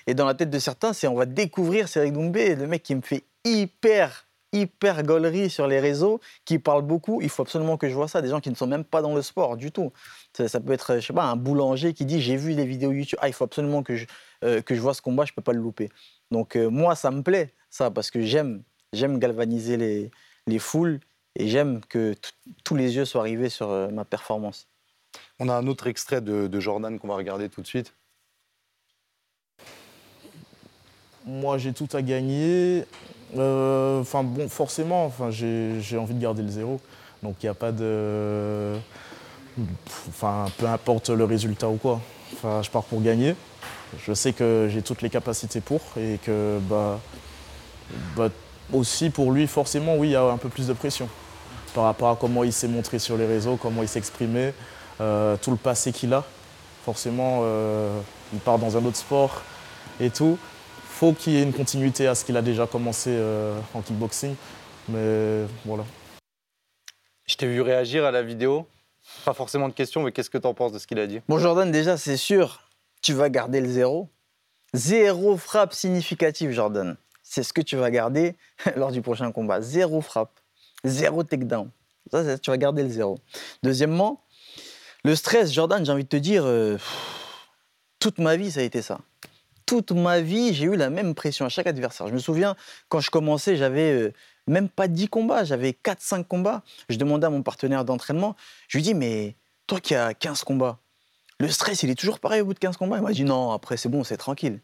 [0.07, 2.95] Et dans la tête de certains, c'est on va découvrir Cédric Doumbé, le mec qui
[2.95, 7.21] me fait hyper, hyper gaulerie sur les réseaux, qui parle beaucoup.
[7.21, 8.21] Il faut absolument que je vois ça.
[8.21, 9.91] Des gens qui ne sont même pas dans le sport du tout.
[10.35, 12.91] Ça, ça peut être, je sais pas, un boulanger qui dit j'ai vu les vidéos
[12.91, 13.19] YouTube.
[13.21, 14.05] Ah, il faut absolument que je,
[14.43, 15.89] euh, que je vois ce combat, je peux pas le louper.
[16.31, 20.11] Donc euh, moi, ça me plaît, ça, parce que j'aime, j'aime galvaniser les,
[20.47, 20.99] les foules
[21.35, 22.15] et j'aime que
[22.63, 24.67] tous les yeux soient rivés sur euh, ma performance.
[25.39, 27.93] On a un autre extrait de, de Jordan qu'on va regarder tout de suite.
[31.25, 32.85] Moi, j'ai tout à gagner.
[33.37, 34.03] Euh,
[34.49, 36.79] forcément, enfin, j'ai envie de garder le zéro.
[37.23, 38.75] Donc, il n'y a pas de.
[40.07, 42.01] Enfin, peu importe le résultat ou quoi.
[42.33, 43.35] Enfin, je pars pour gagner.
[44.05, 46.99] Je sais que j'ai toutes les capacités pour et que, bah,
[48.15, 48.29] bah,
[48.71, 51.09] aussi pour lui, forcément, oui, il y a un peu plus de pression
[51.73, 54.53] par rapport à comment il s'est montré sur les réseaux, comment il exprimé,
[55.01, 56.23] euh, tout le passé qu'il a.
[56.83, 57.99] Forcément, euh,
[58.33, 59.41] il part dans un autre sport
[59.99, 60.37] et tout
[60.99, 64.35] faut qu'il y ait une continuité à ce qu'il a déjà commencé euh, en kickboxing.
[64.89, 65.85] Mais voilà.
[67.25, 68.67] Je t'ai vu réagir à la vidéo.
[69.23, 71.21] Pas forcément de questions, mais qu'est-ce que tu en penses de ce qu'il a dit?
[71.29, 72.63] Bon, Jordan, déjà, c'est sûr,
[73.01, 74.09] tu vas garder le zéro.
[74.73, 76.97] Zéro frappe significative, Jordan.
[77.23, 78.35] C'est ce que tu vas garder
[78.75, 79.61] lors du prochain combat.
[79.61, 80.37] Zéro frappe.
[80.83, 81.69] Zéro takedown.
[82.11, 83.17] Ça, c'est- tu vas garder le zéro.
[83.63, 84.21] Deuxièmement,
[85.05, 86.77] le stress, Jordan, j'ai envie de te dire, euh,
[87.99, 88.99] toute ma vie, ça a été ça.
[89.69, 92.07] Toute ma vie, j'ai eu la même pression à chaque adversaire.
[92.07, 92.55] Je me souviens,
[92.87, 94.13] quand je commençais, j'avais euh,
[94.47, 96.63] même pas 10 combats, j'avais 4-5 combats.
[96.89, 98.35] Je demandais à mon partenaire d'entraînement,
[98.67, 99.35] je lui dis, mais
[99.67, 100.79] toi qui as 15 combats,
[101.39, 102.97] le stress, il est toujours pareil au bout de 15 combats?
[102.97, 104.59] Il m'a dit, non, après, c'est bon, c'est tranquille.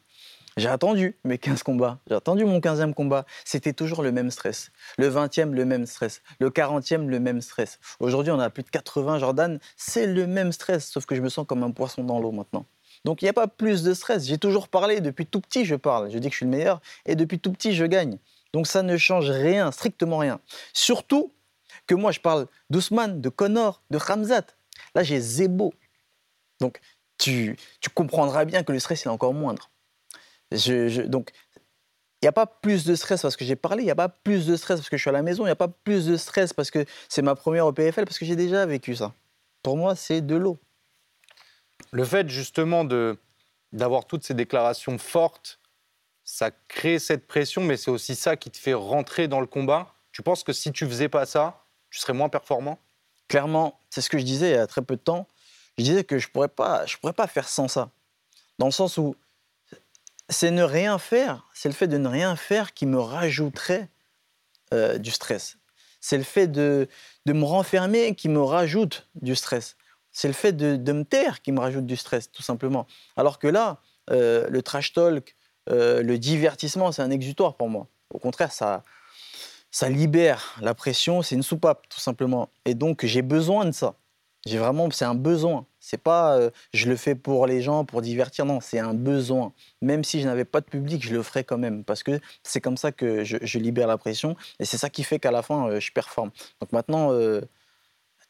[0.58, 3.28] J'ai attendu mes 15 combats, j'ai attendu mon 15e combat.
[3.44, 4.72] C'était toujours le même stress.
[4.98, 6.24] Le 20e, le même stress.
[6.39, 7.80] Le 40e, le même stress.
[8.00, 11.30] Aujourd'hui, on a plus de 80 Jordan, c'est le même stress, sauf que je me
[11.30, 12.65] sens comme un poisson dans l'eau maintenant.
[13.06, 14.26] Donc il n'y a pas plus de stress.
[14.26, 16.12] J'ai toujours parlé, depuis tout petit, je parle.
[16.12, 18.18] Je dis que je suis le meilleur, et depuis tout petit, je gagne.
[18.52, 20.39] Donc ça ne change rien, strictement rien.
[20.74, 21.32] Surtout
[21.88, 24.46] que moi, je parle d'Ousmane, de Connor, de Ramzat.
[24.96, 25.74] Là, j'ai Zebo.
[26.60, 26.82] Donc
[27.20, 27.58] tu,
[27.94, 29.70] comprendras bien que le stress est encore moindre.
[31.08, 31.32] Donc,
[32.22, 34.10] il n'y a pas plus de stress parce que j'ai parlé, il n'y a pas
[34.10, 36.08] plus de stress parce que je suis à la maison, il n'y a pas plus
[36.08, 39.13] de stress parce que c'est ma première au PFL, parce que j'ai déjà vécu ça.
[39.62, 40.58] Pour moi, c'est de l'eau.
[41.91, 42.85] Le fait justement
[43.71, 45.59] d'avoir toutes ces déclarations fortes
[46.25, 49.93] ça crée cette pression, mais c'est aussi ça qui te fait rentrer dans le combat.
[50.11, 52.79] Tu penses que si tu faisais pas ça, tu serais moins performant?
[53.27, 55.27] Clairement, c'est ce que je disais il y a très peu de temps.
[55.77, 57.91] Je disais que je pourrais pas, je pourrais pas faire sans ça.
[58.57, 59.15] Dans le sens où
[60.27, 63.89] c'est ne rien faire, c'est le fait de ne rien faire qui me rajouterait
[64.73, 65.57] euh, du stress.
[66.01, 66.88] C'est le fait de,
[67.25, 69.75] de me renfermer qui me rajoute du stress.
[70.15, 72.88] C'est le fait de, me taire qui me rajoute du stress, tout simplement.
[73.17, 75.36] Alors que là, euh, le trash talk,
[75.69, 77.88] euh, le divertissement, c'est un exutoire pour moi.
[78.13, 78.84] Au contraire, ça,
[79.71, 82.47] ça libère la pression, c'est une soupape, tout simplement.
[82.63, 83.95] Et donc, j'ai besoin de ça.
[84.45, 85.65] J'ai vraiment, c'est un besoin.
[85.82, 88.45] C'est pas, euh, je le fais pour les gens, pour divertir.
[88.45, 89.51] Non, c'est un besoin.
[89.82, 92.62] Même si je n'avais pas de public, je le ferais quand même parce que c'est
[92.62, 95.78] comme ça que je, libère la pression et c'est ça qui fait qu'à la fin,
[95.78, 96.32] je performe.
[96.62, 97.12] Donc maintenant,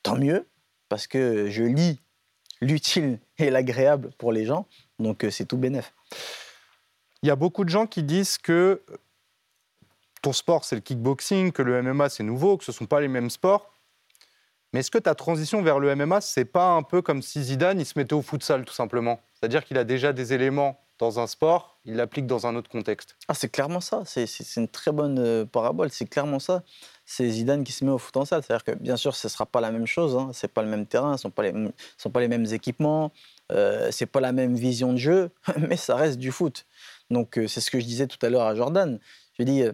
[0.02, 0.48] tant mieux
[0.90, 2.02] parce que je lis
[2.62, 4.68] l'utile et l'agréable pour les gens.
[5.00, 5.94] Donc euh, c'est tout bénef.
[7.24, 8.84] Il y a beaucoup de gens qui disent que
[10.22, 13.00] ton sport, c'est le kickboxing, que le MMA, c'est nouveau, que ce ne sont pas
[13.00, 13.72] les mêmes sports.
[14.74, 17.80] Mais est-ce que ta transition vers le MMA, c'est pas un peu comme si Zidane,
[17.80, 19.20] il se mettait au futsal, tout simplement?
[19.34, 23.18] C'est-à-dire qu'il a déjà des éléments dans un sport, il l'applique dans un autre contexte.
[23.28, 24.04] Ah, c'est clairement ça.
[24.06, 24.26] C'est-
[24.58, 25.92] une très bonne euh, parabole.
[25.92, 26.64] C'est clairement ça.
[27.06, 28.44] C'est Zidane qui se met au foot en salle.
[28.44, 30.16] C'est-à-dire que, bien sûr, ce ne sera pas la même chose.
[30.16, 30.32] Hein.
[30.34, 33.12] Ce n'est pas le même terrain, ce ne sont, sont pas les mêmes équipements,
[33.52, 36.66] euh, ce n'est pas la même vision de jeu, mais ça reste du foot.
[37.12, 39.00] Donc, euh, c'est ce que je disais tout à l'heure à Jordan.
[39.38, 39.74] Je dis, euh,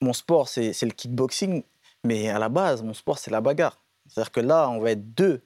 [0.00, 1.62] mon sport, c'est c'est le kickboxing,
[2.04, 3.78] mais à la base, mon sport, c'est la bagarre.
[4.08, 5.42] C'est-à-dire que là, on va être deux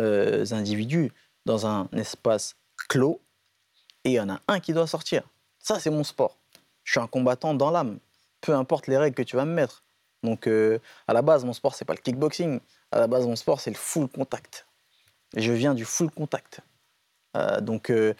[0.00, 1.12] euh, individus
[1.46, 2.56] dans un espace
[2.88, 3.20] clos
[4.04, 5.22] et il y en a un qui doit sortir.
[5.58, 6.38] Ça, c'est mon sport.
[6.84, 7.98] Je suis un combattant dans l'âme,
[8.40, 9.82] peu importe les règles que tu vas me mettre.
[10.22, 10.78] Donc, euh,
[11.08, 12.60] à la base, mon sport, c'est pas le kickboxing.
[12.92, 14.66] À la base, mon sport, c'est le full contact.
[15.36, 16.60] Je viens du full contact.
[17.36, 18.14] Euh, donc, euh,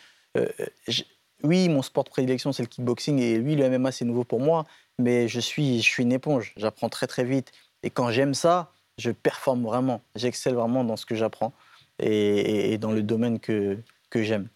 [1.42, 3.18] oui, mon sport de prédilection, c'est le kickboxing.
[3.18, 4.66] Et oui, le MMA, c'est nouveau pour moi.
[4.98, 6.52] Mais je suis, je suis une éponge.
[6.56, 7.52] J'apprends très, très vite.
[7.82, 10.02] Et quand j'aime ça, je performe vraiment.
[10.14, 11.52] J'excelle vraiment dans ce que j'apprends
[11.98, 13.78] et, et- et dans le domaine que,
[14.10, 14.48] que j'aime.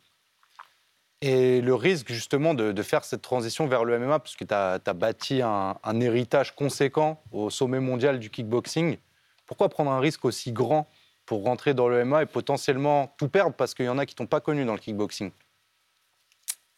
[1.26, 5.40] Et le risque justement de, faire cette transition vers le MMA, puisque tu as, bâti
[5.40, 8.98] un, héritage conséquent au sommet mondial du kickboxing,
[9.46, 10.86] pourquoi prendre un risque aussi grand
[11.24, 14.14] pour rentrer dans le MMA et potentiellement tout perdre parce qu'il y en a qui
[14.14, 15.30] t'ont pas connu dans le kickboxing?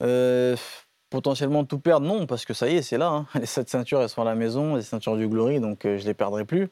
[0.04, 0.54] Euh,
[1.10, 3.08] potentiellement tout perdre, non, parce que ça y est, c'est là.
[3.08, 3.26] hein.
[3.34, 6.06] Les sept ceintures, elles sont à la maison, les ceintures du Glory, donc euh, je
[6.06, 6.70] les perdrai plus.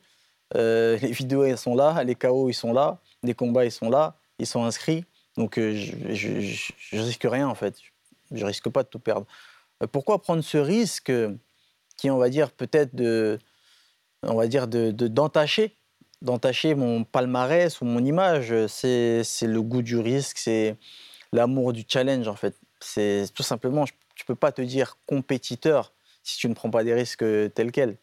[0.54, 3.90] Euh, les vidéos, elles sont là, les KO, ils sont là, les combats, ils sont
[3.90, 5.04] là, ils sont inscrits.
[5.36, 7.76] Donc euh, je, je, risque rien, en fait.
[8.30, 9.26] Je risque pas de tout perdre.
[9.82, 11.34] Euh, pourquoi prendre ce risque euh,
[11.96, 13.38] qui, on va dire, peut-être de,
[14.22, 15.76] on va dire, de, de- d'entacher,
[16.74, 18.54] mon palmarès ou mon image?
[18.66, 20.76] C'est, le goût du risque, c'est
[21.32, 22.56] l'amour du challenge, en fait.
[22.80, 25.92] C'est tout simplement, tu peux pas te dire compétiteur
[26.22, 27.96] si tu ne prends pas des risques tels quels.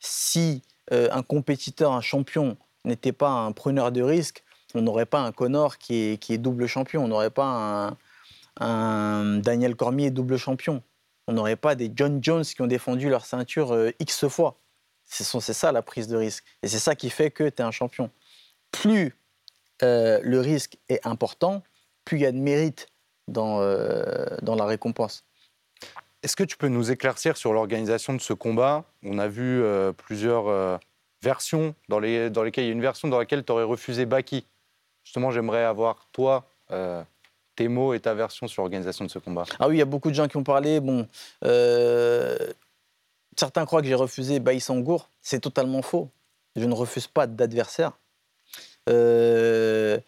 [0.00, 4.42] Si un compétiteur, un champion, n'était pas un preneur de risques,
[4.74, 7.96] on n'aurait pas un Connor qui est, double champion, on n'aurait pas
[8.60, 10.82] un, Daniel Cormier double champion,
[11.26, 14.58] on n'aurait pas des John Jones qui ont défendu leur ceinture euh, X fois.
[15.04, 16.44] C'est ça la prise de risque.
[16.62, 18.10] Et c'est ça qui fait que tu es un champion.
[18.70, 19.14] Plus
[19.82, 21.62] euh, le risque est important,
[22.04, 22.86] plus il y a de mérite
[23.28, 25.24] dans, euh, dans la récompense.
[26.22, 28.84] Est-ce que tu peux nous éclaircir sur l'organisation de ce combat?
[29.02, 29.62] On a vu
[29.96, 30.78] plusieurs
[31.22, 34.46] versions dans, dans lesquelles il y a une version dans laquelle tu aurais refusé Baki.
[35.04, 37.02] Justement, j'aimerais avoir toi, euh,
[37.56, 39.44] tes mots et ta version sur l'organisation de ce combat.
[39.58, 40.80] Ah oui, il y a beaucoup de gens qui ont parlé.
[40.80, 41.06] Bon,
[41.44, 42.38] euh,
[43.36, 45.08] certains croient que j'ai refusé Baïsangour.
[45.20, 46.08] C'est totalement faux.
[46.56, 47.92] Je ne refuse pas d'adversaire.
[48.88, 49.98] Euh,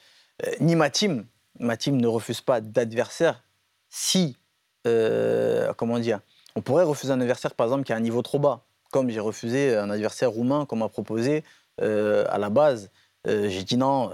[0.60, 1.26] ni ma team.
[1.58, 3.42] Ma team ne refuse pas d'adversaire.
[3.90, 4.36] Si,
[4.84, 6.20] comment dire,
[6.56, 8.62] on pourrait refuser un adversaire, par exemple, qui a un niveau trop bas.
[8.90, 11.44] Comme j'ai refusé un adversaire roumain qu'on m'a proposé
[11.78, 12.90] à la base.
[13.26, 14.12] J'ai dit non.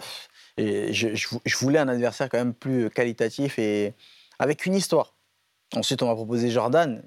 [0.92, 3.94] Je, je vou- je voulais un adversaire quand même plus qualitatif et
[4.38, 5.14] avec une histoire.
[5.74, 7.02] Ensuite, on m'a proposé Jordan.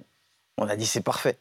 [0.57, 1.37] On a dit c'est parfait.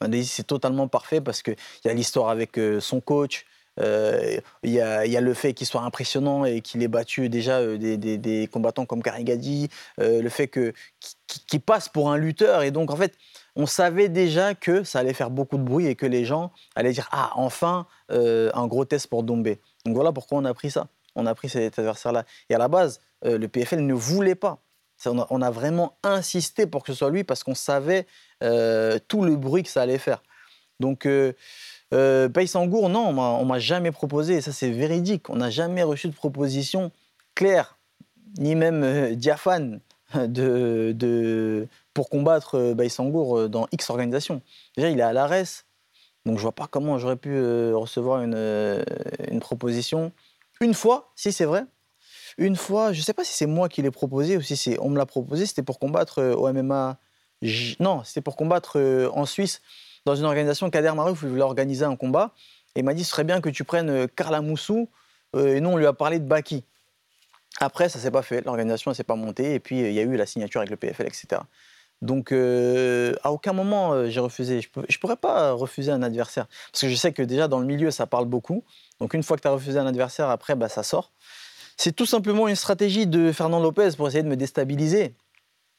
[0.00, 3.46] On a dit c'est totalement parfait parce qu'il y a l'histoire avec euh, son coach.
[3.80, 7.76] euh, Il y, a, le fait qu'il soit impressionnant et qu'il ait battu déjà euh,
[7.78, 9.68] des, combattants comme Karigadi.
[10.00, 10.72] euh, le fait que-
[11.48, 12.62] qu'il passe pour un lutteur.
[12.62, 13.14] Et donc, en fait,
[13.56, 16.92] on savait déjà que ça allait faire beaucoup de bruit et que les gens allaient
[16.92, 19.60] dire Ah, enfin, euh, un gros test pour Dombé.
[19.84, 20.86] Donc voilà pourquoi on a pris ça.
[21.14, 22.24] On a pris cet adversaire-là.
[22.48, 24.60] Et à la base, euh, le PFL ne voulait pas.
[25.06, 28.06] On a, vraiment insisté pour que ce soit lui parce qu'on savait
[28.42, 30.22] euh, tout le bruit que ça allait faire.
[30.80, 31.32] Donc, euh,
[31.92, 34.34] euh, Baïsangour, non, on m'a- jamais proposé.
[34.36, 35.30] Et ça, c'est véridique.
[35.30, 36.90] On n'a jamais reçu de proposition
[37.34, 37.78] claire,
[38.38, 39.80] ni même diaphane
[40.14, 44.42] de, pour combattre Baïsangour euh, dans X organisations.
[44.76, 45.64] Déjà, il est à l'ARES,
[46.24, 47.38] donc je vois pas comment j'aurais pu
[47.74, 50.12] recevoir une proposition.
[50.64, 51.66] Une fois, si c'est vrai,
[52.38, 54.88] une fois, je sais pas si c'est moi qui l'ai proposé ou si c'est on
[54.88, 56.96] me l'a proposé, c'était pour combattre euh, au MMA.
[57.80, 59.60] Non, c'était pour combattre euh, en Suisse
[60.06, 60.70] dans une organisation.
[60.70, 62.32] Kader Marouf voulait organiser un combat
[62.74, 64.88] et il m'a dit ce serait bien que tu prennes Carla Moussou
[65.36, 66.64] euh, et nous on lui a parlé de Baki.
[67.60, 70.02] Après, ça s'est pas fait, l'organisation ne s'est pas montée et puis il y a
[70.02, 71.42] eu la signature avec le PFL, etc.
[72.00, 74.62] Donc à aucun moment j'ai refusé.
[74.62, 77.66] Je ne pourrais pas refuser un adversaire parce que je sais que déjà dans le
[77.66, 78.64] milieu ça parle beaucoup.
[79.00, 81.12] Donc une fois que tu as refusé un adversaire, après bah, ça sort.
[81.76, 85.14] C'est tout simplement une stratégie de Fernand Lopez pour essayer de me déstabiliser.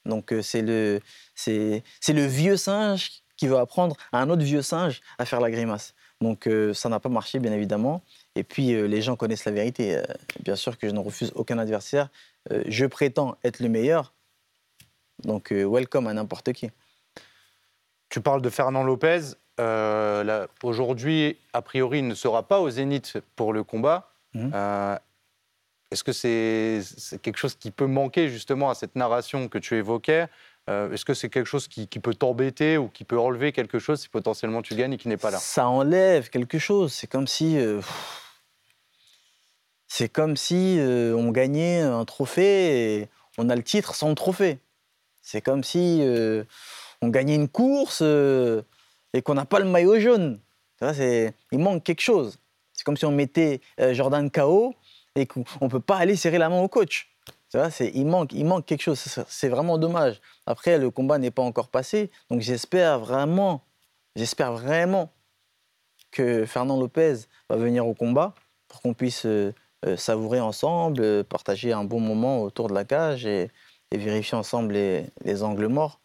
[0.06, 1.01] Donc euh, c'est le,
[1.47, 5.93] le vieux singe qui veut apprendre à un autre vieux singe à faire la grimace.
[6.21, 8.01] Donc euh, ça n'a pas marché, bien évidemment.
[8.36, 10.01] Et puis euh, les gens connaissent la vérité.
[10.43, 12.10] Bien sûr que je ne refuse aucun adversaire.
[12.67, 14.13] Je prétends être le meilleur.
[15.23, 16.69] Donc welcome à n'importe qui.
[18.10, 19.21] Tu parles de Fernand Lopez.
[19.59, 24.09] Euh, Aujourd'hui, a priori, il ne sera pas au Zénith pour le combat.
[24.33, 24.51] Mhm.
[24.53, 24.97] Euh,
[25.91, 26.81] Est-ce que c'est
[27.21, 30.27] quelque chose qui peut manquer justement à cette narration que tu évoquais?
[30.69, 33.79] Euh, Est-ce que c'est quelque chose qui, qui peut t'embêter ou qui peut enlever quelque
[33.79, 35.37] chose si potentiellement tu gagnes et qui n'est pas là?
[35.37, 36.91] Ça enlève quelque chose.
[36.91, 37.57] C'est comme si.
[39.87, 44.57] c'est comme si on gagnait un trophée et on a le titre sans le trophée.
[45.21, 46.01] C'est comme si
[47.01, 48.01] on gagnait une course
[49.15, 50.39] et qu'on n'a pas le maillot jaune.
[50.93, 52.38] C'est- il manque quelque chose.
[52.73, 54.75] C'est comme si on mettait euh, Jordan KO
[55.15, 57.10] et qu'on ne peut pas aller serrer la main au coach.
[57.71, 58.99] C'est- il, manque, il manque quelque chose.
[59.30, 60.19] C'est- vraiment dommage.
[60.45, 62.12] Après, le combat n'est pas encore passé.
[62.30, 63.62] Donc j'espère vraiment,
[64.17, 65.10] j'espère vraiment
[66.12, 67.15] que Fernand Lopez
[67.49, 68.36] va venir au combat
[68.67, 69.54] pour qu'on puisse euh,
[69.86, 73.49] euh, savourer ensemble, partager un bon moment autour de la cage et,
[73.93, 76.01] vérifier ensemble les angles morts.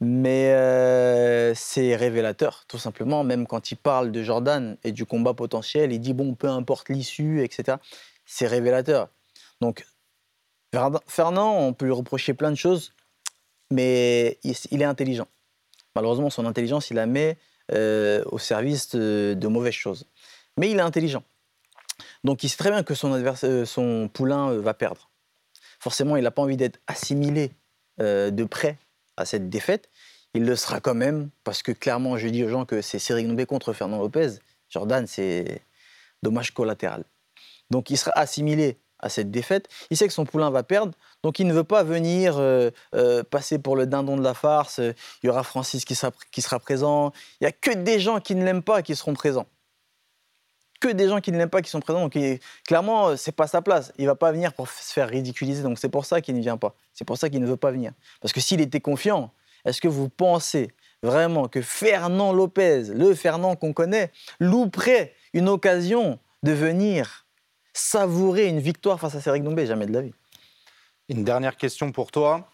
[0.00, 3.24] Mais c'est révélateur, tout simplement.
[3.24, 6.88] Même quand il parle de Jordan et du combat potentiel, il dit bon, peu importe
[6.88, 7.78] l'issue, etc.
[8.26, 9.08] C'est révélateur.
[9.60, 9.86] Donc,
[11.06, 12.92] Fernand, on peut lui reprocher plein de choses,
[13.70, 15.28] mais il, est intelligent.
[15.94, 17.38] Malheureusement, son intelligence, il la met
[17.70, 20.06] au service de, mauvaises choses.
[20.58, 21.22] Mais il est intelligent.
[22.24, 25.10] Donc, il sait très bien que son, euh, poulain euh, va perdre.
[25.78, 27.52] Forcément, il n'a pas envie d'être assimilé
[27.98, 28.76] de près
[29.16, 29.88] à cette défaite.
[30.34, 33.28] Il le sera quand même, parce que clairement, je dis aux gens que c'est Cyril
[33.28, 34.38] Nobé contre Fernand Lopez.
[34.68, 35.62] Jordan, c'est
[36.22, 37.04] dommage collatéral.
[37.70, 39.68] Donc, il sera assimilé à cette défaite.
[39.90, 43.22] Il sait que son poulain va perdre, donc il ne veut pas venir euh, euh,
[43.22, 44.78] passer pour le dindon de la farce.
[44.78, 47.12] Il y aura Francis qui sera, qui sera présent.
[47.40, 49.46] Il n'y a que des gens qui ne l'aiment pas qui seront présents.
[50.84, 52.02] Que des gens qui ne pas qui sont présents.
[52.02, 53.90] Donc il- clairement, euh, c'est pas sa place.
[53.96, 55.62] Il va pas venir pour se faire ridiculiser.
[55.62, 56.74] Donc c'est pour ça qu'il ne vient pas.
[56.92, 57.92] C'est pour ça qu'il ne veut pas venir.
[58.20, 59.32] Parce que s'il était confiant,
[59.64, 66.18] est-ce que vous pensez vraiment que Fernand Lopez, le Fernand qu'on connaît, louperait une occasion
[66.42, 67.24] de venir
[67.72, 69.64] savourer une victoire face à Cédric Doumbé?
[69.64, 70.12] Jamais de la vie.
[71.08, 72.46] Une dernière question pour toi.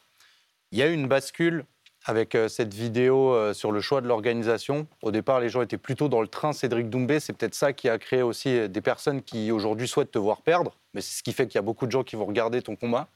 [0.71, 1.65] Il y a eu une bascule
[2.05, 4.87] avec euh, cette vidéo euh, sur le choix de l'organisation.
[5.03, 7.21] Au départ, les gens étaient plutôt dans le train Cédric Doumbé.
[7.21, 10.43] C'est peut-être ça qui a créé aussi euh, des personnes qui aujourd'hui souhaitent te voir
[10.43, 10.77] perdre.
[10.95, 12.75] Mais c'est ce qui fait qu'il y a beaucoup de gens qui vont regarder ton
[12.75, 13.09] combat.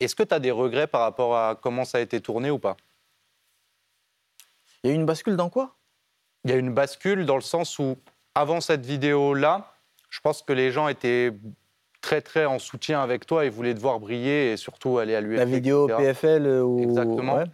[0.00, 2.58] Est-ce que tu as des regrets par rapport à comment ça a été tourné ou
[2.58, 2.76] pas?
[4.82, 5.76] Il y a eu une bascule dans quoi?
[6.44, 7.96] Il y a une bascule dans le sens où,
[8.34, 9.74] avant cette vidéo-là,
[10.10, 11.32] je pense que les gens étaient
[12.00, 15.20] très très en soutien avec toi et voulaient te voir briller et surtout aller à
[15.20, 15.38] l'UFC.
[15.38, 16.02] La vidéo etc.
[16.02, 16.82] PFL ou...
[16.82, 17.36] Exactement.
[17.36, 17.44] Ouais.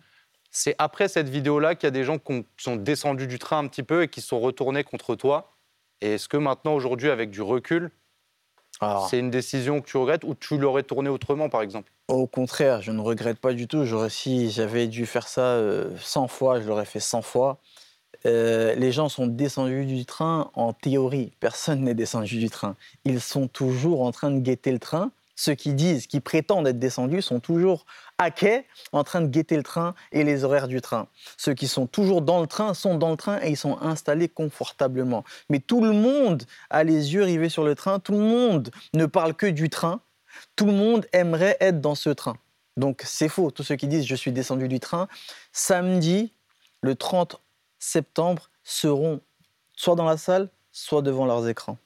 [0.60, 3.38] C'est après cette vidéo-là qu'il y a des gens qui ont- qui sont descendus du
[3.38, 5.52] train un petit peu et qui sont retournés contre toi.
[6.00, 7.92] Et est-ce que maintenant, aujourd'hui, avec du recul,
[9.08, 11.92] c'est une décision que tu regrettes ou tu l'aurais tournée autrement, par exemple?
[12.08, 13.84] Au contraire, je ne regrette pas du tout.
[14.08, 17.58] Si j'avais dû faire ça euh, 100 fois, je l'aurais fait 100 fois.
[18.26, 21.32] Euh, les gens sont descendus du train en théorie.
[21.38, 22.74] Personne n'est descendu du train.
[23.04, 25.12] Ils sont toujours en train de guetter le train.
[25.40, 27.86] Ceux qui disent, qui prétendent être descendus, sont toujours
[28.18, 31.06] à quai, en train de guetter le train et les horaires du train.
[31.36, 34.28] Ceux qui sont toujours dans le train sont dans le train et ils sont installés
[34.28, 35.22] confortablement.
[35.48, 38.00] Mais tout le monde a les yeux rivés sur le train.
[38.00, 40.00] Tout le monde ne parle que du train.
[40.56, 42.36] Tout le monde aimerait être dans ce train.
[42.76, 45.06] Donc c'est faux, tous ceux qui disent je suis descendu du train,
[45.52, 46.32] samedi,
[46.80, 47.40] le 30
[47.78, 49.20] septembre, seront
[49.76, 51.78] soit dans la salle, soit devant leurs écrans.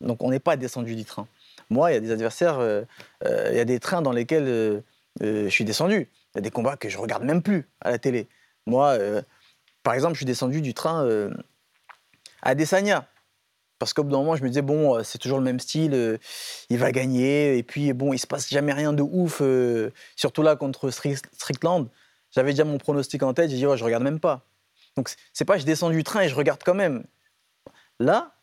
[0.00, 1.26] Donc on n'est pas descendu du train.
[1.72, 2.82] Moi, il y a des adversaires, euh,
[3.24, 4.82] euh, il y a des trains dans lesquels euh,
[5.20, 6.10] je suis descendu.
[6.34, 8.28] Il y a des combats que je regarde même plus à la télé.
[8.66, 8.96] Moi,
[9.82, 11.30] par exemple, je suis descendu du train
[12.42, 13.08] à Desagna.
[13.78, 16.18] Parce qu'au bout d'un moment, je me disais, bon, c'est toujours le même style,
[16.70, 19.42] il va gagner, et puis bon, il se passe jamais rien de ouf,
[20.14, 21.88] surtout là contre Stri- Strickland.
[22.30, 24.46] J'avais déjà mon pronostic en tête, j'ai dit, oh, je regarde même pas.
[24.96, 27.04] Donc, c'est pas je descends du train et je regarde quand même.
[27.98, 28.34] Là,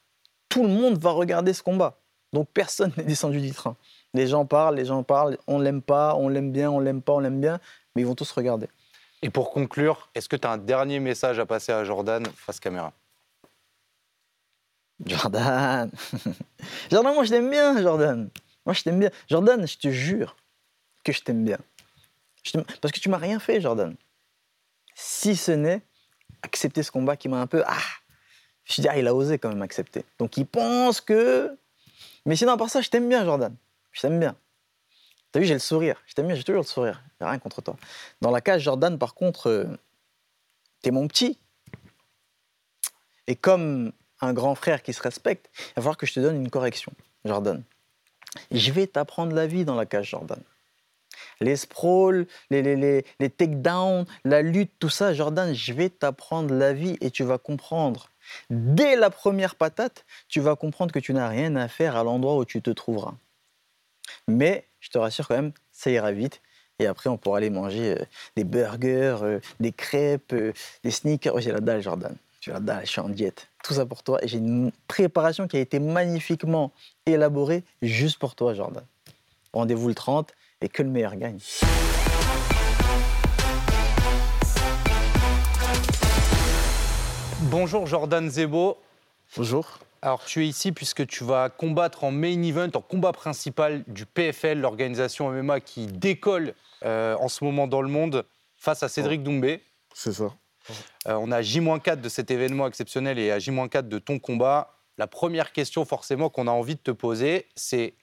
[0.50, 2.00] tout le monde va regarder ce combat.
[2.34, 3.76] Donc, personne n'est descendu du train.
[4.14, 7.14] Les gens parlent, les gens parlent, on l'aime pas, on l'aime bien, on l'aime pas,
[7.14, 7.60] on l'aime bien,
[7.96, 8.68] mais ils vont tous regarder.
[9.22, 12.60] Et pour conclure, est-ce que tu as un dernier message à passer à Jordan face
[12.60, 12.94] caméra?
[15.06, 15.92] Jordan
[16.92, 18.30] Jordan, moi je t'aime bien, Jordan.
[18.66, 19.10] Moi je t'aime bien.
[19.30, 20.36] Jordan, je te jure
[21.04, 21.58] que je t'aime bien.
[22.44, 23.96] Je Parce que tu m'as rien fait, Jordan.
[24.96, 25.82] Si ce n'est
[26.42, 27.64] accepter ce combat qui m'a un peu.
[27.66, 27.78] Ah
[28.66, 30.06] Je dit, ah, il a osé quand même accepter.
[30.18, 31.58] Donc il pense que.
[32.26, 33.56] Mais sinon, à part ça, je t'aime bien, Jordan.
[33.92, 34.36] Je t'aime bien.
[35.32, 36.02] T'as vu, j'ai le sourire.
[36.06, 37.04] Je t'aime bien, j'ai toujours le sourire.
[37.20, 37.76] J'ai rien contre toi.
[38.22, 39.66] Dans la cage, Jordan, par contre, euh,
[40.82, 41.38] t'es mon petit.
[43.28, 43.92] Et comme
[44.22, 46.92] un grand frère qui se respecte, il va falloir que je te donne une correction,
[47.26, 47.64] Jordan.
[48.52, 50.42] Je vais t'apprendre la vie dans la cage, Jordan.
[51.42, 56.54] Les sprawls, les, les, les, les takedowns, la lutte, tout ça, Jordan, je vais t'apprendre
[56.54, 58.10] la vie et tu vas comprendre.
[58.50, 62.38] Dès la première patate, tu vas comprendre que tu n'as rien à faire à l'endroit
[62.38, 63.16] où tu te trouveras.
[64.28, 66.42] Mais je te rassure quand même, ça ira vite.
[66.80, 68.06] Et après, on pourra aller manger euh,
[68.38, 70.54] des burgers, euh, des crêpes, euh,
[70.84, 71.34] des sneakers.
[71.36, 72.16] Oh, j'ai la dalle, Jordan.
[72.40, 73.50] J'ai la dalle, je suis en diète.
[73.64, 74.24] Tout ça pour toi.
[74.24, 76.72] Et j'ai une préparation qui a été magnifiquement
[77.06, 78.84] élaborée juste pour toi, Jordan.
[79.52, 81.40] Rendez-vous le 30 et que le meilleur gagne.
[87.52, 88.78] Bonjour Jordan Zebo.
[89.36, 89.80] Bonjour.
[90.04, 94.06] Alors tu es ici puisque tu vas combattre en main event, en combat principal du
[94.06, 96.54] PFL, l'organisation MMA qui décolle
[96.86, 98.24] euh, en ce moment dans le monde
[98.56, 99.64] face à Cédric Doumbé.
[99.96, 100.32] C'est ça.
[101.08, 104.76] Euh, on a J-4 de cet événement exceptionnel et à J-4 de ton combat.
[105.00, 107.96] La première question forcément qu'on a envie de te poser, c'est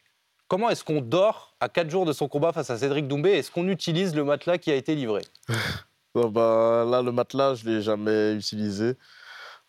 [0.49, 3.31] comment est-ce qu'on dort à 4 jours de son combat face à Cédric Doumbé?
[3.31, 5.23] Est-ce qu'on utilise le matelas qui a été livré?
[6.17, 8.97] Non, bah, là, le matelas, je ne l'ai jamais utilisé.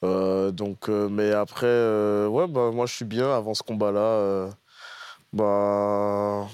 [0.04, 4.50] Euh, donc, euh, mais après, euh, ouais, bah, moi, je suis bien avant ce combat-là.
[5.34, 6.48] bah,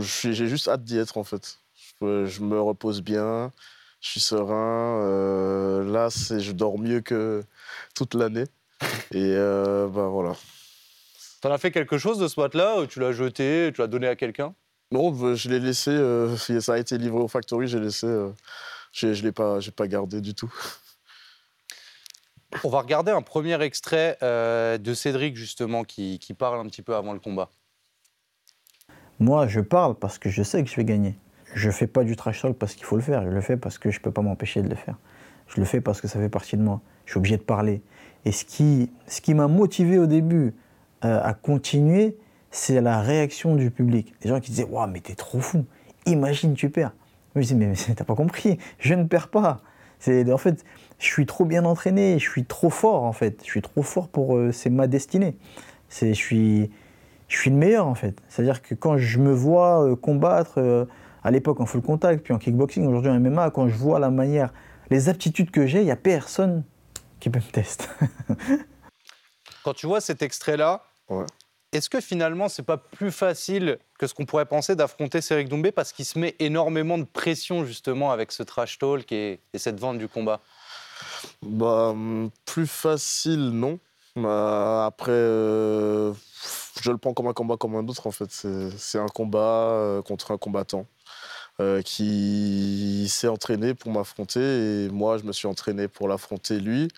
[0.00, 1.58] j'ai juste hâte d'y être, en fait.
[2.00, 3.52] Je, je me repose bien,
[4.00, 5.00] je suis serein.
[5.84, 7.42] là, je dors mieux que
[7.94, 8.46] toute l'année.
[9.12, 10.34] Et bah, voilà.
[11.40, 14.06] T'en as fait quelque chose de ce matelas ou Tu l'as jeté, tu l'as donné
[14.06, 14.54] à quelqu'un?
[14.90, 15.90] Non, bah, je l'ai laissé.
[15.90, 18.06] euh, ça a été livré au factory, j'ai laissé.
[18.06, 18.30] euh,
[18.92, 20.52] je ne l'ai pas, pas gardé du tout.
[22.62, 26.82] On va regarder un premier extrait euh, de Cédric justement qui, qui parle un petit
[26.82, 27.50] peu avant le combat.
[29.18, 31.18] Moi, je parle parce que je sais que je vais gagner.
[31.54, 33.22] Je fais pas du trash talk parce qu'il faut le faire.
[33.24, 34.96] Je le fais parce que je peux pas m'empêcher de le faire.
[35.48, 36.80] Je le fais parce que ça fait partie de moi.
[37.04, 37.82] Je suis obligé de parler.
[38.24, 40.54] Et ce qui, ce qui m'a motivé au début
[41.04, 42.16] euh, à continuer,
[42.50, 44.14] c'est la réaction du public.
[44.20, 45.64] Des gens qui disaient Waouh, mais t'es trop fou.
[46.06, 46.92] Imagine, tu perds.
[47.34, 48.58] Moi, je disais Mais, mais t'as pas compris.
[48.78, 49.60] Je ne perds pas.
[50.00, 50.64] C'est, en fait,
[51.04, 52.18] je suis trop bien entraîné.
[52.18, 53.40] Je suis trop fort, en fait.
[53.44, 54.36] Je suis trop fort pour.
[54.36, 55.36] euh, c'est ma destinée.
[55.88, 56.70] C'est, je suis
[57.28, 58.20] je suis le meilleur en fait.
[58.28, 60.84] C'est-à-dire que quand je me vois euh, combattre euh,
[61.24, 64.10] à l'époque en full contact, puis en kickboxing, aujourd'hui en MMA, quand je vois la
[64.10, 64.52] manière,
[64.90, 66.64] les aptitudes que j'ai, il n'y a personne
[67.20, 67.86] qui peut me tester.
[69.64, 71.24] Quand tu vois cet extrait-là, Ouais.
[71.72, 75.70] est-ce que finalement c'est pas plus facile que ce qu'on pourrait penser d'affronter Cédric Doumbé
[75.72, 79.78] parce qu'il se met énormément de pression justement avec ce trash talk et, et cette
[79.80, 80.40] vente du combat?
[81.42, 83.78] Bah, hum, plus facile, non.
[84.16, 86.12] Bah, après, euh,
[86.82, 88.30] je le prends comme un combat comme un autre, en fait.
[88.30, 89.38] C'est un combat
[89.72, 90.86] euh, contre un combattant
[91.60, 94.40] euh, qui s'est entraîné pour m'affronter.
[94.84, 96.88] Et moi, je me suis entraîné pour l'affronter, lui,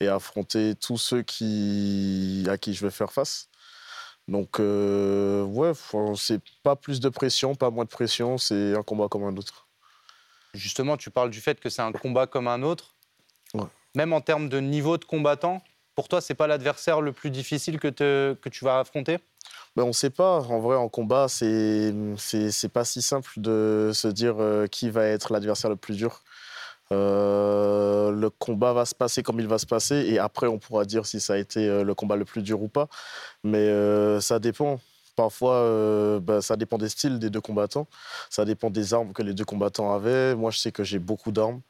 [0.00, 3.48] et affronter tous ceux qui, à qui je vais faire face.
[4.28, 5.72] Donc, euh, ouais,
[6.16, 8.38] c'est pas plus de pression, pas moins de pression.
[8.38, 9.66] C'est un combat comme un autre.
[10.54, 12.94] Justement, tu parles du fait que c'est un combat comme un autre.
[13.94, 15.62] Même en termes de niveau de combattant,
[15.94, 17.88] pour toi, c'est pas l'adversaire le plus difficile que,
[18.48, 19.18] tu vas affronter?
[19.76, 20.40] Ben, on ne sait pas.
[20.40, 25.04] En vrai, en combat, c'est c'est pas si simple de se dire euh, qui va
[25.04, 26.22] être l'adversaire le plus dur.
[26.92, 30.84] Euh, le combat va se passer comme il va se passer et après, on pourra
[30.84, 32.88] dire si ça a été euh, le combat le plus dur ou pas.
[33.44, 34.80] Mais ça dépend.
[35.16, 37.86] Parfois, ben, ça dépend des styles des deux combattants.
[38.30, 40.34] Ça dépend des armes que les deux combattants avaient.
[40.34, 41.60] Moi, je sais que j'ai beaucoup d'armes,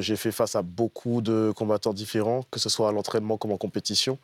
[0.00, 3.58] j'ai fait face à beaucoup de combattants différents, que ce soit à l'entraînement comme en
[3.58, 4.18] compétition,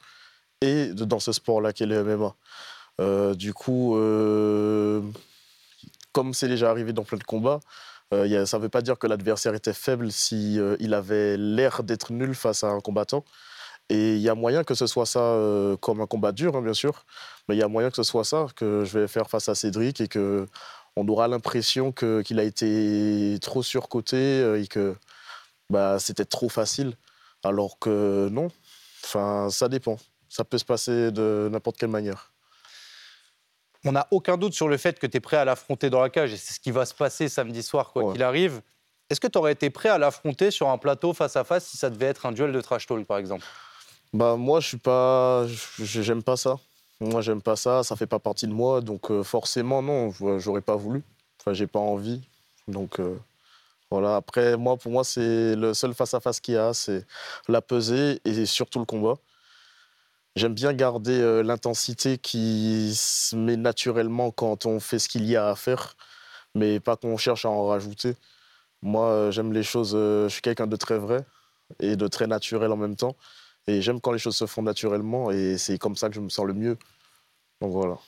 [0.61, 2.34] et dans ce sport-là qu'est le MMA.
[3.01, 5.03] Euh, du coup, euh,
[6.12, 7.61] comme c'est déjà arrivé dans plein de combats,
[8.12, 12.12] euh, ça ne veut pas dire que l'adversaire était faible si il avait l'air d'être
[12.12, 13.24] nul face à un combattant.
[13.91, 15.39] Et il y a moyen que ce soit ça
[15.80, 17.05] comme un combat dur, hein, bien sûr,
[17.49, 19.55] mais il y a moyen que ce soit ça que je vais faire face à
[19.55, 20.47] Cédric et que
[20.97, 24.95] on aura l'impression qu'il a été trop surcoté et que
[25.70, 26.94] bah, c'était trop facile.
[27.44, 28.48] Alors que non,
[29.04, 29.96] enfin, ça dépend.
[30.28, 32.32] Ça peut se passer de n'importe quelle manière.
[33.84, 36.10] On n'a aucun doute sur le fait que tu es prêt à l'affronter dans la
[36.10, 38.12] cage et c'est ce qui va se passer samedi soir, quoi Ouais.
[38.12, 38.60] qu'il arrive.
[39.08, 41.76] Est-ce que tu aurais été prêt à l'affronter sur un plateau face à face si
[41.76, 43.46] ça devait être un duel de trash talk, par exemple?
[44.12, 45.46] Bah moi, je suis pas,
[45.78, 46.56] j'aime pas ça.
[47.00, 47.84] Moi, j'aime pas ça.
[47.84, 51.02] Ça fait pas partie de moi, donc euh, forcément non, j'aurais pas voulu.
[51.40, 52.20] Enfin, j'ai pas envie.
[52.66, 53.16] Donc euh,
[53.91, 54.16] voilà.
[54.16, 57.07] Après, moi, pour moi, c'est le seul face à face qu'il y a, c'est
[57.49, 59.14] la pesée et surtout le combat.
[60.36, 65.36] J'aime bien garder euh, l'intensité qui se met naturellement quand on fait ce qu'il y
[65.36, 65.97] a à faire,
[66.55, 68.16] mais pas qu'on cherche à en rajouter.
[68.82, 69.95] Moi, euh, j'aime les choses.
[69.97, 71.26] euh, je suis quelqu'un de très vrai
[71.80, 73.16] et de très naturel en même temps.
[73.68, 76.30] Et j'aime quand les choses se font naturellement et c'est comme ça que je me
[76.30, 76.78] sens le mieux.
[77.62, 77.99] Donc voilà.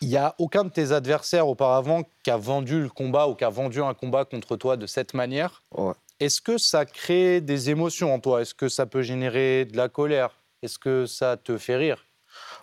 [0.00, 3.44] Il n'y a aucun de tes adversaires auparavant qui a vendu le combat ou qui
[3.44, 5.62] a vendu un combat contre toi de cette manière.
[5.76, 5.94] Ouais.
[6.20, 8.40] Est-ce que ça crée des émotions en toi?
[8.40, 10.30] Est-ce que ça peut générer de la colère?
[10.62, 12.06] Est-ce que ça te fait rire?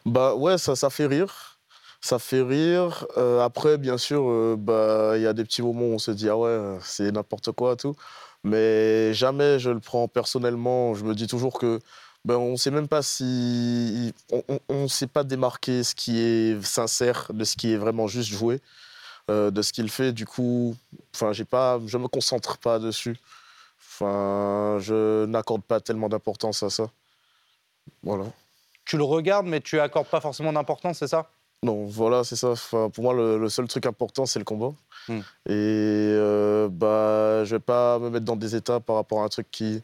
[0.06, 1.60] Bah ouais, ça, ça fait rire.
[2.02, 3.06] Ça fait rire.
[3.18, 6.12] Euh, après, bien sûr, euh, bah, il y a des petits moments où on se
[6.12, 7.96] dit ah ouais, c'est n'importe quoi, tout.
[8.44, 10.96] Mais jamais je le prends personnellement.
[10.96, 11.80] Je me dis toujours que
[12.26, 14.13] ben, on ne sait même pas si.
[14.69, 18.30] On ne sait pas démarquer ce qui est sincère de ce qui est vraiment juste
[18.30, 18.61] joué,
[19.30, 20.13] euh, de ce qu'il fait.
[20.13, 20.76] Du coup,
[21.49, 23.17] pas, je me concentre pas dessus.
[23.80, 26.89] Enfin, je n'accorde pas tellement d'importance à ça.
[28.01, 28.26] Voilà.
[28.86, 31.30] Tu le regardes, mais tu accordes pas forcément d'importance, c'est ça?
[31.61, 32.49] Non, voilà, c'est ça.
[32.51, 34.74] Enfin, pour moi, le, le seul truc important, c'est le combat.
[35.07, 35.19] Hmm.
[35.45, 39.30] Et euh, bah, je vais pas me mettre dans des états par rapport à un
[39.30, 39.82] truc qui,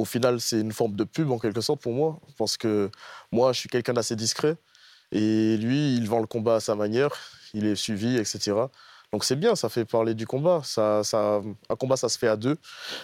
[0.00, 2.18] au final, c'est une forme de pub en quelque sorte pour moi.
[2.38, 2.90] Parce que
[3.30, 4.56] moi, je suis quelqu'un d'assez discret.
[5.12, 7.10] Et lui, il vend le combat à sa manière.
[7.52, 8.52] Il est suivi, etc.
[9.12, 10.62] Donc c'est bien, ça fait parler du combat.
[10.64, 12.56] Ça, ça, un combat, ça se fait à deux.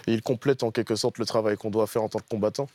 [0.07, 2.69] Et il complète en quelque sorte le travail qu'on doit faire en tant que combattant.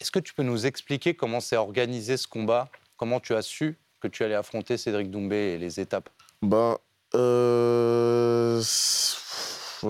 [0.00, 2.68] Est-ce que tu peux nous expliquer comment s'est organisé ce combat?
[2.96, 6.08] Comment tu as su que tu allais affronter Cédric Doumbé et les étapes?
[6.40, 6.76] Ben,
[7.14, 8.60] euh,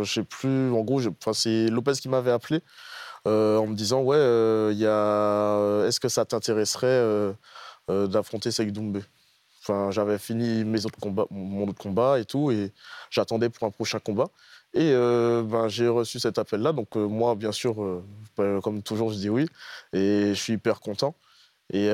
[0.03, 0.71] je sais plus.
[0.73, 1.01] En gros,
[1.33, 2.61] c'est Lopez qui m'avait appelé
[3.27, 7.33] euh, en me disant ouais, euh, est-ce que ça t'intéresserait euh,
[7.89, 9.01] d'affronter Cédric Doumbé?
[9.61, 12.73] Enfin, j'avais fini mes autres combats, mon autre combat et tout, et
[13.11, 14.29] j'attendais pour un prochain combat.
[14.75, 16.73] Et ben, j'ai reçu cet appel-là.
[16.73, 18.03] Donc moi, bien sûr,
[18.37, 19.47] ben, comme toujours, je dis oui,
[19.93, 21.15] et je suis hyper content.
[21.73, 21.89] Et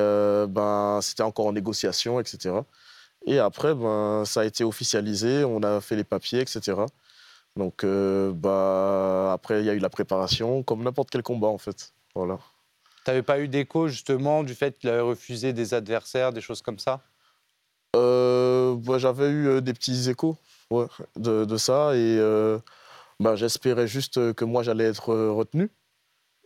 [0.48, 2.54] ben, c'était encore en négociation, etc.
[3.26, 3.74] Et après,
[4.24, 6.76] ça a été officialisé, on a fait les papiers, etc.
[7.58, 11.58] Donc, euh, bah, après, il y a eu la préparation, comme n'importe quel combat, en
[11.58, 11.92] fait.
[12.14, 12.38] Voilà.
[13.04, 16.62] Tu n'avais pas eu d'écho justement du fait qu'il avait refusé des adversaires, des choses
[16.62, 17.00] comme ça?
[17.96, 20.36] Euh, bah, J'avais eu euh, des petits échos
[20.70, 20.86] ouais,
[21.16, 22.60] de, de ça, et euh,
[23.18, 25.68] bah, j'espérais juste que moi, j'allais être retenu.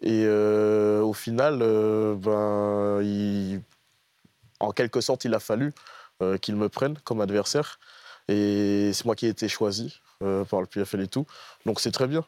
[0.00, 1.58] Et au final,
[2.16, 3.60] ben, il-
[4.58, 5.72] en quelque sorte, il a fallu
[6.40, 7.78] qu'il me prenne comme adversaire.
[8.28, 10.00] Et c'est moi qui ai été choisi
[10.48, 11.26] par le PFL et tout.
[11.66, 12.24] Donc c'est très bien.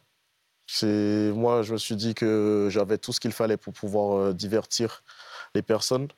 [0.83, 5.03] Moi, je me suis dit que j'avais tout ce qu'il fallait pour pouvoir euh, divertir
[5.55, 6.09] les personnes.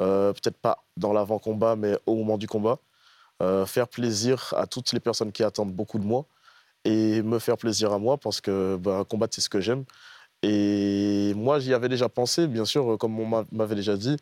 [0.00, 2.78] Euh, Peut-être pas dans l'avant-combat, mais au moment du combat.
[3.42, 6.24] Euh, faire plaisir à toutes les personnes qui attendent beaucoup de moi
[6.84, 9.84] et me faire plaisir à moi parce que bah, combattre, c'est ce que j'aime.
[10.42, 14.16] Et moi, j'y avais déjà pensé, bien sûr, comme on m'a- m'avait déjà dit.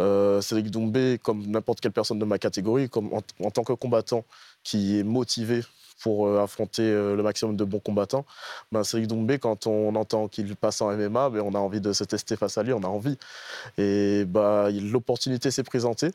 [0.00, 4.24] Euh, Cédric Doumbé, comme n'importe quelle personne de ma catégorie, comme en tant que combattant
[4.64, 5.62] qui est motivé
[6.02, 8.26] pour euh, affronter euh, le maximum de bons combattants,
[8.72, 11.92] ben Cédric Doumbé, quand on entend qu'il passe en MMA, ben on a envie de
[11.92, 13.16] se tester face à lui, on a envie.
[13.78, 16.10] Et bah, l'opportunité s'est présentée.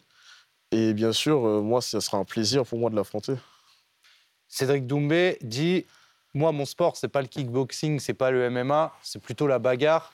[0.71, 3.35] Et bien sûr, euh, moi, ce sera un plaisir pour moi de l'affronter.
[4.49, 5.85] Cédric Doumbé dit
[6.33, 10.13] Moi, mon sport, c'est pas le kickboxing, c'est pas le MMA, c'est plutôt la bagarre.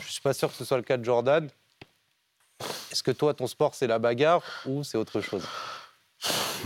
[0.00, 1.48] Je suis pas sûr que ce soit le cas de Jordan.
[2.90, 5.44] Est-ce que toi, ton sport, c'est la bagarre ou c'est autre chose?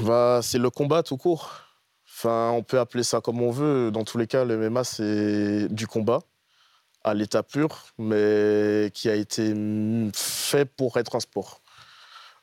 [0.00, 1.67] Bah, c'est le combat tout court.
[2.24, 3.90] On peut appeler ça comme on veut.
[3.90, 6.20] Dans tous les cas, le MMA, c'est du combat
[7.04, 11.60] à l'état pur, mais qui a été mm, fait pour être un sport.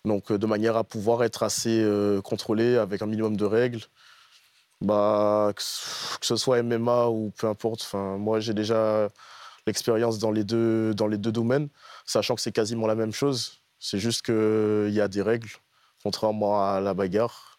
[0.05, 3.81] Donc, euh, de manière à pouvoir être assez euh, contrôlé avec un minimum de règles.
[4.81, 7.89] Bah, que ce- soit MMA ou peu importe.
[7.93, 9.09] Moi, j'ai déjà
[9.67, 11.69] l'expérience dans les deux domaines,
[12.05, 13.61] sachant que c'est quasiment la même chose.
[13.79, 15.49] C'est juste qu'il y a des règles,
[16.03, 17.54] contrairement à la bagarre.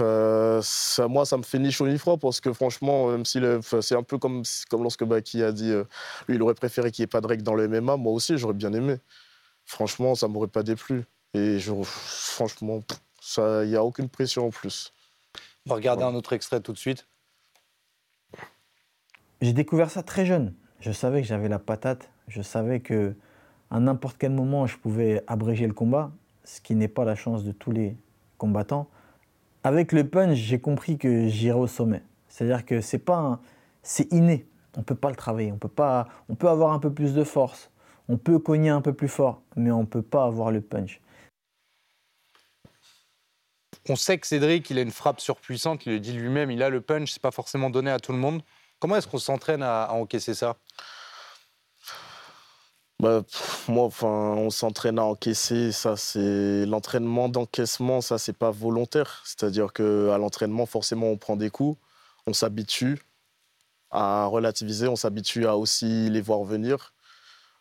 [0.00, 3.40] Euh, ça, moi, ça me fait ni chaud ni froid parce que franchement, même si
[3.80, 5.84] c'est un peu comme, comme lorsque Baki a dit, euh,
[6.28, 7.96] lui, il aurait préféré qu'il n'y ait pas de règles dans le MMA.
[7.96, 8.96] Moi aussi, j'aurais bien aimé.
[9.64, 11.04] Franchement, ça m'aurait pas déplu.
[11.34, 12.80] Et je, franchement,
[13.38, 14.92] Il n'y a aucune pression en plus.
[15.66, 17.06] On va regarder un autre extrait tout de suite.
[19.40, 20.54] J'ai découvert ça très jeune.
[20.80, 22.10] Je savais que j'avais la patate.
[22.28, 23.14] Je savais que
[23.70, 26.10] à n'importe quel moment, je pouvais abréger le combat,
[26.44, 27.96] ce qui n'est pas la chance de tous les
[28.36, 28.88] combattants.
[29.64, 32.02] Avec le punch, j'ai compris que j'irais au sommet.
[32.28, 33.40] C'est-à-dire que c'est pas
[33.82, 34.46] c'est inné.
[34.76, 35.52] On peut pas le travailler.
[35.52, 36.08] On peut pas.
[36.28, 37.70] On peut avoir un peu plus de force.
[38.08, 41.00] On peut cogner un peu plus fort, mais on peut pas avoir le punch.
[43.88, 46.68] On sait que Cédric, il a une frappe surpuissante, il le dit lui-même, il a
[46.68, 48.42] le punch, c'est pas forcément donné à tout le monde.
[48.78, 50.56] Comment est-ce qu'on s'entraîne à encaisser ça?
[53.02, 53.22] Bah,
[53.68, 55.72] moi, enfin, on s'entraîne à encaisser.
[55.72, 58.00] Ça, c'est l'entraînement d'encaissement.
[58.00, 59.22] Ça, c'est pas volontaire.
[59.24, 61.78] C'est-à-dire que à l'entraînement, forcément, on prend des coups,
[62.28, 63.00] on s'habitue
[63.90, 66.94] à relativiser, on s'habitue à aussi les voir venir,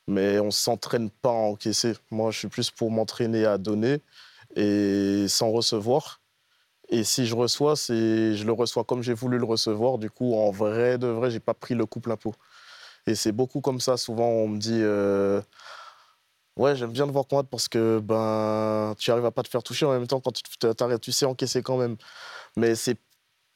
[0.08, 1.94] mais on s'entraîne pas à encaisser.
[2.12, 4.02] Moi, je suis plus pour m'entraîner à donner
[4.56, 6.22] et sans recevoir.
[6.89, 9.98] Et si je reçois, c'est je le reçois comme j'ai voulu le recevoir.
[10.00, 12.36] Du coup, en vrai de vrai, j'ai pas pris le coup plein pot.
[13.08, 13.97] Et c'est beaucoup comme ça.
[13.97, 15.41] Souvent, on me dit euh,
[16.58, 19.64] Ouais, j'aime bien te voir combattre parce que ben, tu arrives à pas te faire
[19.64, 21.95] toucher en même temps quand tu, te- t'arrêtes, tu sais encaisser quand même.
[22.58, 22.97] Mais c'est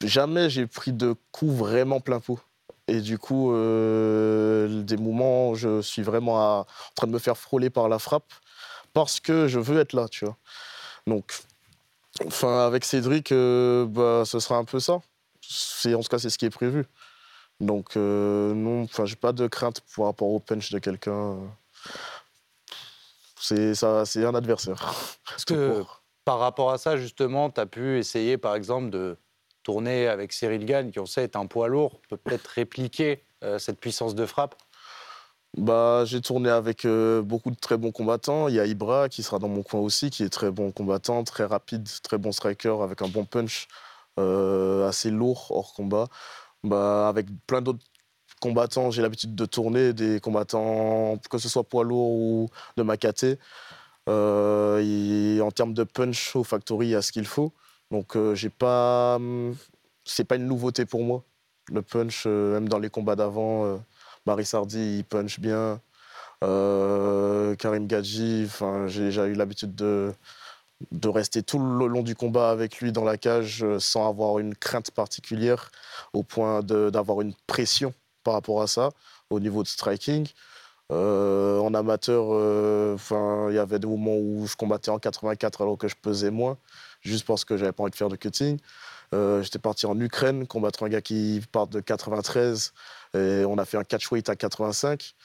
[0.03, 2.39] jamais j'ai pris de coups vraiment plein pot.
[2.87, 6.65] Et du coup, euh, des moments, où je suis vraiment en
[6.95, 8.31] train de me faire frôler par la frappe
[8.93, 10.37] parce que je veux être là, tu vois.
[11.07, 11.33] Donc,
[12.25, 14.93] enfin, avec Cédric, euh, bah, ce sera un peu ça.
[14.93, 16.85] En tout cas, c'est ce qui est prévu.
[17.59, 21.37] Donc, euh, non, enfin, j'ai pas de crainte par rapport au punch de quelqu'un.
[23.39, 24.93] C'est, ça, c'est un adversaire.
[25.47, 25.83] Tout que
[26.25, 29.17] par rapport à ça, justement, tu as pu essayer, par exemple, de
[29.63, 33.59] tourner avec Cyril Gann, qui on sait est un poids lourd, peut peut-être répliquer euh,
[33.59, 34.55] cette puissance de frappe?
[35.57, 38.49] Bah, j'ai tourné avec euh, beaucoup de très bons combattants.
[38.49, 41.23] Il y a Ibra qui sera dans mon coin aussi, qui est très bon combattant,
[41.23, 43.67] très rapide, très bon striker, avec un bon punch,
[44.19, 46.07] euh, assez lourd hors combat.
[46.65, 47.83] Bah, avec plein d'autres
[48.41, 53.37] combattants, j'ai l'habitude de tourner, des combattants, que ce soit poids lourd ou de Makaté.
[54.09, 57.53] Euh, en termes de punch au Factory, il y a ce qu'il faut.
[57.91, 59.15] Donc, euh, j'ai pas.
[59.17, 59.55] hum,
[60.05, 61.23] C'est pas une nouveauté pour moi.
[61.71, 63.65] Le punch, euh, même dans les combats d'avant.
[63.65, 63.77] euh,
[64.25, 65.81] Marie Sardi, il punch bien.
[66.43, 68.47] Euh, Karim Gadji,
[68.87, 70.13] j'ai déjà eu l'habitude de,
[70.91, 74.39] de rester tout le long du combat avec lui dans la cage euh, sans avoir
[74.39, 75.71] une crainte particulière,
[76.13, 78.89] au point d'avoir une pression par rapport à ça,
[79.29, 80.27] au niveau de striking.
[80.91, 85.61] Euh, en amateur, euh, enfin, il y avait des moments où je combattais en 84
[85.61, 86.57] alors que je pesais moins,
[87.01, 88.59] juste parce que j'avais pas envie de faire de cutting.
[89.41, 92.73] J'étais parti en Ukraine combattre un gars qui part de 93
[93.13, 95.15] et on a fait un catchweight à 85.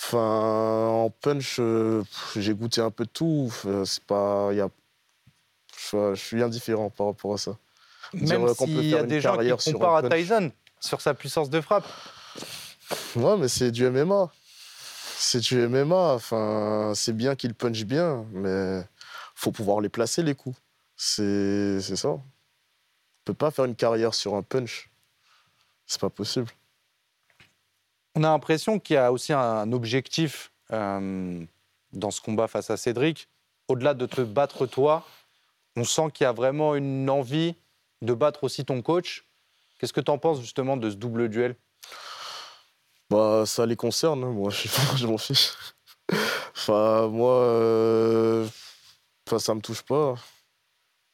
[0.00, 2.04] Enfin, en punch, euh,
[2.36, 3.52] j'ai goûté un peu de tout.
[3.84, 4.68] C'est pas, y a,
[5.76, 7.56] je, je suis indifférent par rapport à ça.
[8.12, 10.08] Même s'il y a des gens qui comparent à.
[10.08, 11.86] Tyson sur sa puissance de frappe.
[13.16, 14.30] Ouais, mais c'est du MMA.
[15.16, 16.14] C'est du MMA.
[16.14, 18.82] Enfin, c'est bien qu'il punch bien, mais
[19.34, 20.56] faut pouvoir les placer les coups.
[20.96, 22.10] C'est c'est ça.
[22.10, 22.22] On
[23.24, 24.90] peut pas faire une carrière sur un punch.
[25.86, 26.48] C'est pas possible.
[28.18, 31.44] On a l'impression qu'il y a aussi un objectif euh,
[31.92, 33.28] dans ce combat face à Cédric.
[33.68, 35.06] Au-delà de te battre toi,
[35.76, 37.54] on sent qu'il y a vraiment une envie
[38.02, 39.24] de battre aussi ton coach.
[39.78, 41.54] Qu'est-ce que tu en penses justement de ce double duel?
[43.08, 44.24] Bah, ça les concerne.
[44.24, 44.32] hein.
[44.32, 44.50] Moi,
[44.96, 45.52] je, m'en fiche.
[46.56, 48.48] Enfin, moi, euh,
[49.38, 50.16] ça me touche pas.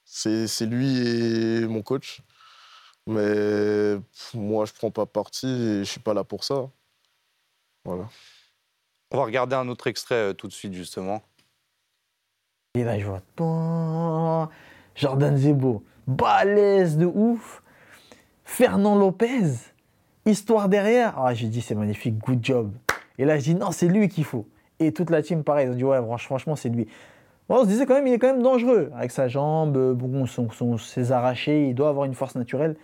[0.06, 2.22] C'est lui et mon coach.
[3.06, 3.98] Mais
[4.32, 6.70] moi, je prends pas parti et je suis pas là pour ça.
[7.84, 8.04] Voilà.
[9.10, 11.22] On va regarder un autre extrait euh, tout de suite justement.
[12.74, 13.20] Et là, je vois
[14.96, 17.62] Jordan Zebo, balèze de ouf.
[18.44, 19.52] Fernand Lopez,
[20.26, 21.18] histoire derrière.
[21.18, 22.72] Ah, j'ai dit, c'est magnifique, good job.
[23.18, 24.46] Et là, je dis, non, c'est lui qu'il faut.
[24.80, 26.86] Et toute la team, pareil, ils ont dit, ouais, franch- franchement, c'est lui.
[27.48, 28.90] Bon, on se disait quand même, il est quand même dangereux.
[28.96, 32.76] Avec sa jambe, euh, bon, son, son- ses arrachés, il doit avoir une force naturelle.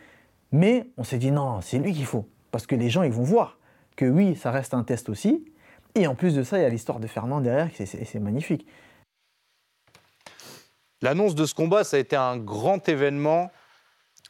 [0.53, 2.27] Mais on s'est dit, non, c'est lui qu'il faut.
[2.51, 3.59] Parce que les gens, ils vont voir
[4.01, 5.45] que oui, ça reste un test aussi.
[5.95, 8.67] Et en plus de ça, il y a l'histoire de Fernand derrière, c'est- magnifique.
[11.03, 13.51] L'annonce de ce combat, ça a été un grand événement.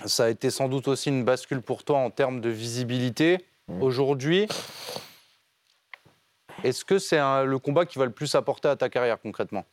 [0.07, 3.47] Ça a été sans doute aussi une bascule pour toi en termes de visibilité.
[3.81, 4.49] Aujourd'hui,
[6.65, 9.65] est-ce que c'est le combat qui va le plus apporter à ta carrière concrètement?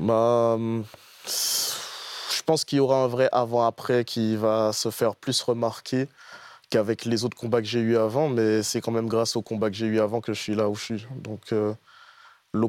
[0.00, 0.84] Bah, hum,
[1.24, 6.08] je pense qu'il y aura un vrai avant-après qui va se faire plus remarquer
[6.70, 9.70] qu'avec les autres combats que j'ai eu avant, mais c'est quand même grâce aux combats
[9.70, 11.06] que j'ai eu avant que je suis là où je suis.
[11.22, 11.74] Donc, euh,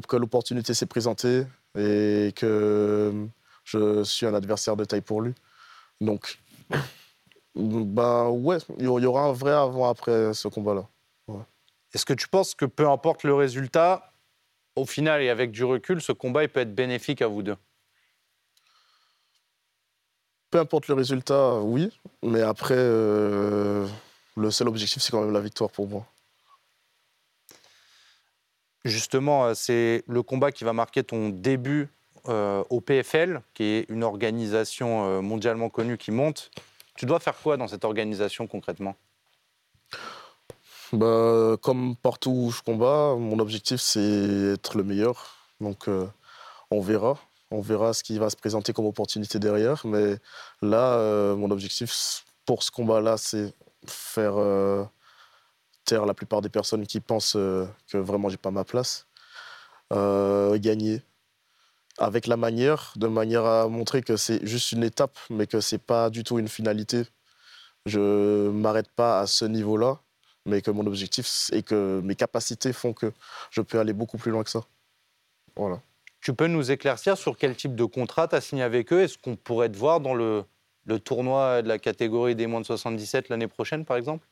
[0.08, 1.46] que l'opportunité s'est présentée
[1.76, 3.12] et que
[3.64, 5.34] je suis un adversaire de taille pour lui.
[6.00, 6.38] Donc,
[7.54, 10.86] ben ouais, il y aura- il y aura un vrai avant-après ce combat-là.
[11.92, 14.12] Est-ce que tu penses que peu importe le résultat,
[14.76, 17.56] au final et avec du recul, ce combat il peut être bénéfique à vous deux?
[20.50, 21.90] Peu importe le résultat, oui,
[22.22, 23.86] mais après, euh,
[24.36, 26.06] le seul objectif, c'est quand même la victoire pour moi.
[28.84, 31.88] Justement, euh, c'est le combat qui va marquer ton début
[32.28, 36.50] euh, au PFL, qui est une organisation mondialement connue qui monte.
[36.96, 38.96] Tu dois faire quoi dans cette organisation concrètement?
[40.92, 45.36] Bah, comme partout où je combats, mon objectif c'est être le meilleur.
[45.60, 46.06] Donc euh,
[46.70, 47.16] on verra.
[47.50, 49.84] On verra ce qui va se présenter comme opportunité derrière.
[49.84, 50.16] Mais
[50.62, 53.54] là, euh, mon objectif pour ce combat-là, c'est
[53.86, 54.84] faire euh,
[55.84, 59.06] taire la plupart des personnes qui pensent euh, que vraiment j'ai pas ma place.
[59.92, 61.02] Gagner
[61.98, 65.78] avec la manière, de manière à montrer que c'est juste une étape, mais que c'est
[65.78, 67.04] pas du tout une finalité.
[67.86, 70.00] Je m'arrête pas à ce niveau-là
[70.46, 73.12] mais que mon objectif et que mes capacités font que
[73.50, 74.64] je peux aller beaucoup plus loin que ça.
[75.56, 75.80] Voilà.
[76.20, 79.00] Tu peux nous éclaircir sur quel type de contrat tu as signé avec eux?
[79.02, 80.44] Est-ce qu'on pourrait te voir dans le,
[80.86, 84.26] le tournoi de la catégorie des moins de 77 l'année prochaine, par exemple?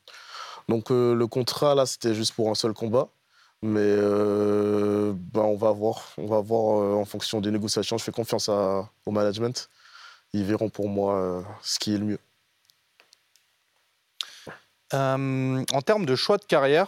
[0.67, 3.09] Donc euh, le contrat là, c'était juste pour un seul combat,
[3.63, 7.97] mais euh, ben, on va voir, on va voir euh, en fonction des négociations.
[7.97, 9.69] Je fais confiance à- au management.
[10.33, 12.19] Ils verront pour moi ce qui est le mieux.
[14.93, 16.87] En termes de choix de carrière,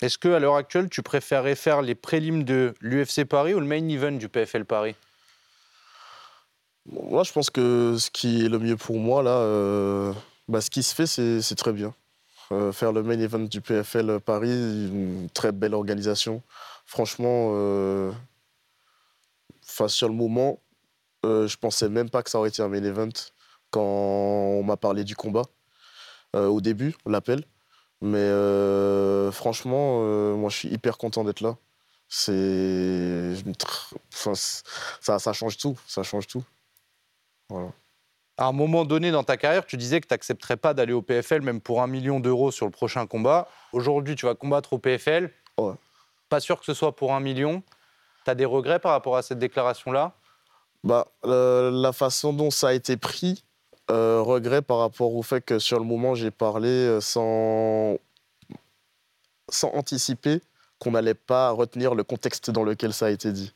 [0.00, 3.66] est-ce que à l'heure actuelle, tu préférerais faire les prélims de l'UFC Paris ou le
[3.66, 4.96] main event du PFL Paris?
[6.86, 10.12] Moi, je pense que ce qui est le mieux pour moi là, euh,
[10.48, 11.94] bah, ce qui se fait, c'est très bien.
[12.52, 16.42] Euh, faire le main event du PFL Paris, une très belle organisation.
[16.84, 18.12] Franchement, euh,
[19.66, 20.60] enfin, sur le moment,
[21.24, 23.08] euh, je pensais même pas que ça aurait été un main event
[23.70, 25.44] quand on m'a parlé du combat
[26.34, 27.44] au début, l'appel.
[28.00, 31.56] Mais euh, franchement, euh, moi, je suis hyper content d'être là.
[32.08, 33.34] C'est,
[34.12, 36.44] enfin, ça, ça change tout, ça change tout.
[37.48, 37.70] Voilà.
[38.36, 41.02] À un moment donné dans ta carrière, tu disais que tu n'accepterais pas d'aller au
[41.02, 43.48] PFL, même pour un million d'euros sur le prochain combat.
[43.72, 45.30] Aujourd'hui, tu vas combattre au PFL.
[45.56, 45.74] Ouais.
[46.28, 47.62] Pas sûr que ce soit pour un million.
[48.24, 50.12] Tu as des regrets par rapport à cette déclaration-là?
[50.82, 53.44] Bah, euh, la façon dont ça a été pris,
[53.90, 57.98] euh, regret par rapport au fait que sur le moment, j'ai parlé euh, sans,
[59.50, 60.40] sans anticiper
[60.78, 63.52] qu'on n'allait pas retenir le contexte dans lequel ça a été dit.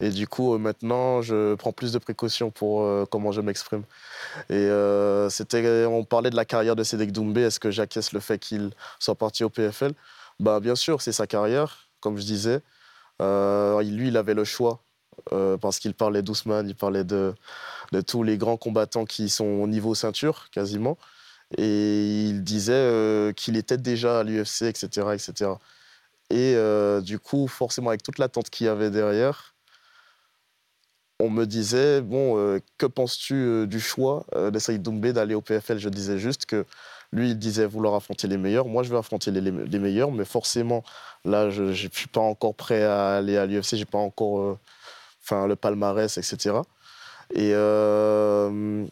[0.00, 3.82] Et du coup, euh, maintenant, je prends plus de précautions pour comment je m'exprime.
[4.48, 4.68] Et
[5.28, 7.42] c'était, on parlait de la carrière de Cédric Doumbé.
[7.42, 8.70] Est-ce que j'acquiesce le fait qu'il
[9.00, 9.92] soit parti au PFL
[10.38, 12.60] bah, Bien sûr, c'est sa carrière, comme je disais.
[13.20, 14.80] Lui, il avait le choix
[15.60, 17.34] parce qu'il parlait d'Ousmane, il parlait de,
[18.02, 20.98] tous les grands combattants qui sont au niveau ceinture, quasiment.
[21.58, 25.52] Et il disait euh, qu'il était déjà à l'UFC, etc., etc.
[26.30, 29.54] Et euh, du coup, forcément, avec toute l'attente qu'il y avait derrière,
[31.20, 35.78] on me disait, bon, euh, que penses-tu du choix de Saïd Doumbé d'aller au PFL
[35.78, 36.66] Je disais juste que
[37.12, 38.66] lui, il disait vouloir affronter les meilleurs.
[38.66, 40.82] Moi, je veux affronter les, les- meilleurs, mais forcément,
[41.24, 44.58] là, je ne suis pas encore prêt à aller à l'UFC, j'ai pas encore
[45.30, 46.62] le palmarès, etc.
[47.32, 48.86] Et euh,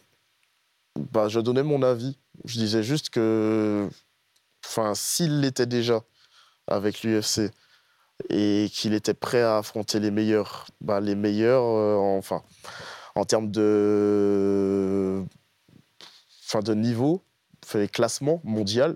[1.11, 2.17] bah, je donnais mon avis.
[2.45, 3.89] Je disais juste que
[4.95, 6.01] s'il l'était déjà
[6.67, 7.51] avec l'UFC
[8.29, 12.43] et qu'il était prêt à affronter les meilleurs, bah, les meilleurs, euh, enfin,
[13.15, 15.23] en termes de,
[16.45, 17.23] enfin, de niveau,
[17.91, 18.95] classement mondial,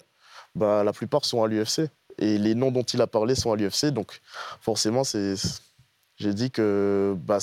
[0.55, 1.89] bah, la plupart sont à l'UFC.
[2.19, 4.21] Et les noms dont il a parlé sont à l'UFC, donc
[4.59, 5.35] forcément, c'est,
[6.17, 7.37] j'ai dit que bah,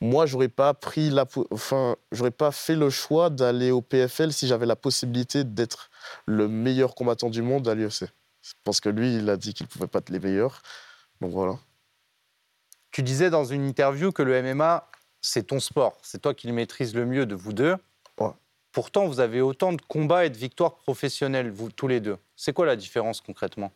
[0.00, 4.48] moi, j'aurais pas pris la, enfin, j'aurais pas fait le choix d'aller au PFL si
[4.48, 5.90] j'avais la possibilité d'être
[6.26, 8.06] le meilleur combattant du monde à l'UFC.
[8.64, 10.60] Parce que lui, il a dit qu'il pouvait pas être les meilleurs.
[11.20, 11.58] Donc voilà.
[12.90, 14.88] Tu disais dans une interview que le MMA,
[15.20, 15.96] c'est ton sport.
[16.02, 17.76] C'est toi qui le maîtrises le mieux de vous deux.
[18.18, 18.30] Ouais.
[18.72, 22.18] Pourtant, vous avez autant de combats et de victoires professionnelles, vous tous les deux.
[22.34, 23.72] C'est quoi la différence concrètement?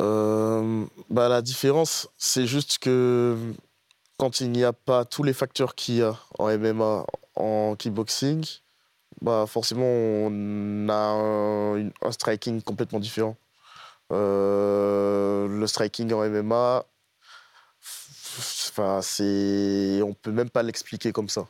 [0.00, 3.36] Euh, bah, la différence, c'est juste que
[4.18, 8.44] quand il n'y a pas tous les facteurs qu'il y a en MMA, en kickboxing,
[9.20, 13.36] bah forcément, on a un, striking complètement différent.
[14.12, 16.84] Euh, le striking en MMA,
[18.38, 21.46] enfin, c'est, on peut même pas l'expliquer comme ça.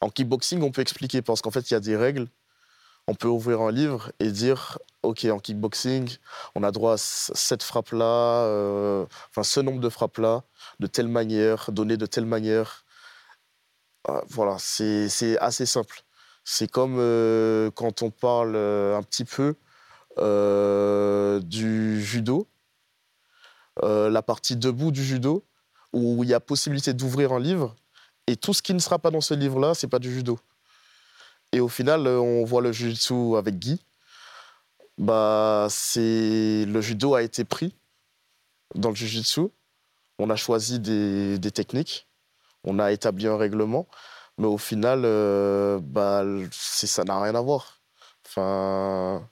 [0.00, 2.28] En kickboxing, on peut expliquer parce qu'en fait, il y a des règles.
[3.10, 6.16] On peut ouvrir un livre et dire ok en kickboxing
[6.54, 8.44] on a droit à cette frappe là
[9.30, 10.44] enfin ce nombre de frappes là
[10.78, 12.84] de telle manière donné de telle manière.
[14.08, 16.02] Ah, voilà c'est assez simple.
[16.44, 19.54] C'est comme euh, quand on parle euh, un petit peu
[20.18, 22.48] euh, du judo
[23.84, 25.44] euh, la partie debout du judo
[25.92, 27.76] où il y a possibilité d'ouvrir un livre
[28.26, 30.38] et tout ce qui ne sera pas dans ce livre là c'est pas du judo
[31.52, 33.84] et au final, euh, on voit le jiu-jitsu avec Guy.
[34.98, 37.74] Bah, c'est le judo a été pris
[38.74, 39.42] dans le jiu-jitsu.
[40.18, 42.06] On a choisi des, techniques,
[42.64, 43.88] on a établi un règlement,
[44.38, 47.80] mais au final, euh, bah, ça n'a rien à voir.
[48.26, 49.26] Enfin,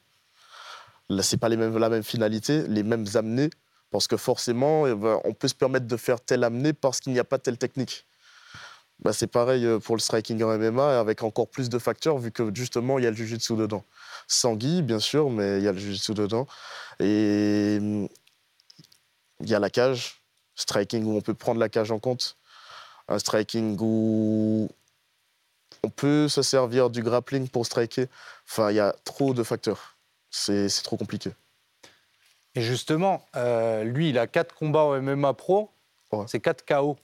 [1.21, 3.51] c'est pas la même finalité, les mêmes amenés,
[3.91, 7.13] parce que forcément, eh ben, on peut se permettre de faire telle amenée parce qu'il
[7.13, 8.08] n'y a pas telle technique.
[9.01, 12.33] Bah, c'est pareil euh, pour le striking en MMA, avec encore plus de facteurs, vu
[12.33, 13.85] que justement, il y a le jiu-jitsu dedans.
[14.27, 16.47] Sans Guy, bien sûr, mais il y a le jiu-jitsu dedans.
[16.99, 18.09] Et hum,
[19.41, 20.21] il y a la cage,
[20.57, 22.37] striking où on peut prendre la cage en compte,
[23.07, 24.69] un striking où
[25.85, 28.07] on peut se servir du grappling pour striker.
[28.49, 29.97] Enfin, il y a trop de facteurs.
[30.31, 31.31] C'est c'est trop compliqué.
[32.57, 35.71] Et justement, euh, lui, il a 4 combats au MMA Pro,
[36.11, 36.25] Ouais.
[36.27, 36.97] c'est 4 KO.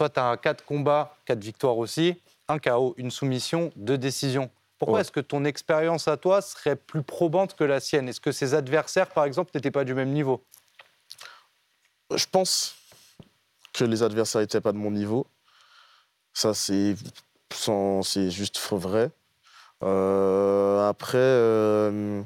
[0.00, 2.14] Toi, tu as 4 combats, 4 victoires aussi,
[2.48, 4.50] un KO, une soumission, deux décisions.
[4.78, 5.00] Pourquoi Ouais.
[5.02, 8.08] est-ce que ton expérience à toi serait plus probante que la sienne?
[8.08, 10.42] Est-ce que ses adversaires, par exemple, n'étaient pas du même niveau?
[12.16, 12.76] Je pense
[13.74, 15.26] que les adversaires n'étaient pas de mon niveau.
[16.32, 16.94] Ça, c'est
[18.02, 19.10] c'est juste faux vrai.
[19.82, 22.22] Euh, après, euh,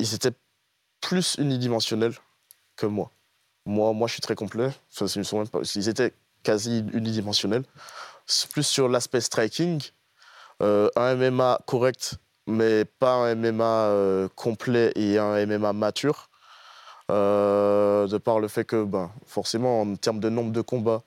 [0.00, 0.34] ils étaient
[1.00, 2.12] plus unidimensionnels
[2.76, 3.10] que moi.
[3.66, 4.70] Moi, moi, je suis très complet.
[4.92, 7.64] Enfin, ils, ils étaient quasi unidimensionnels.
[8.52, 9.82] Plus sur l'aspect striking.
[10.62, 12.14] Euh, un MMA correct,
[12.46, 16.30] mais pas un MMA euh, complet et un MMA mature.
[17.10, 21.02] Euh, de par le fait que, ben, forcément, en termes de nombre de combats,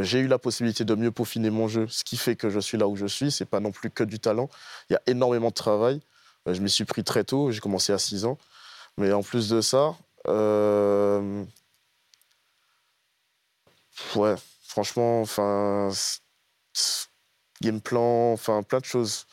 [0.00, 2.76] j'ai eu la possibilité de mieux peaufiner mon jeu, ce qui fait que je suis
[2.76, 3.30] là où je suis.
[3.30, 4.50] C'est pas non plus que du talent.
[4.90, 6.00] Il y a énormément de travail.
[6.46, 7.50] Je m'y suis pris très tôt.
[7.50, 8.36] J'ai commencé à 6 ans.
[8.98, 9.94] Mais en plus de ça,
[14.16, 14.34] ouais,
[14.66, 15.90] franchement, enfin,
[17.62, 19.26] game plan, enfin, plein de choses.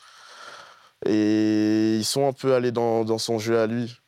[1.04, 4.00] Et ils sont un peu allés dans, dans son jeu à lui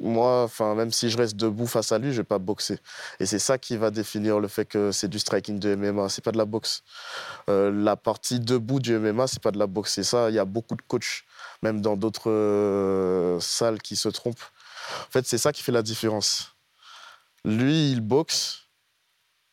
[0.00, 2.78] moi, enfin, même si je reste debout face à lui, je vais pas boxer.
[3.20, 6.08] Et c'est ça qui va définir le fait que c'est du striking de MMA.
[6.08, 6.82] C'est pas de la boxe.
[7.48, 9.94] Euh, la partie debout du MMA, c'est pas de la boxe.
[9.94, 10.30] C'est ça.
[10.30, 11.24] Il y a beaucoup de coachs,
[11.62, 14.40] même dans d'autres euh, salles, qui se trompent.
[15.08, 16.56] En fait, c'est ça qui fait la différence.
[17.44, 18.59] Lui, il boxe et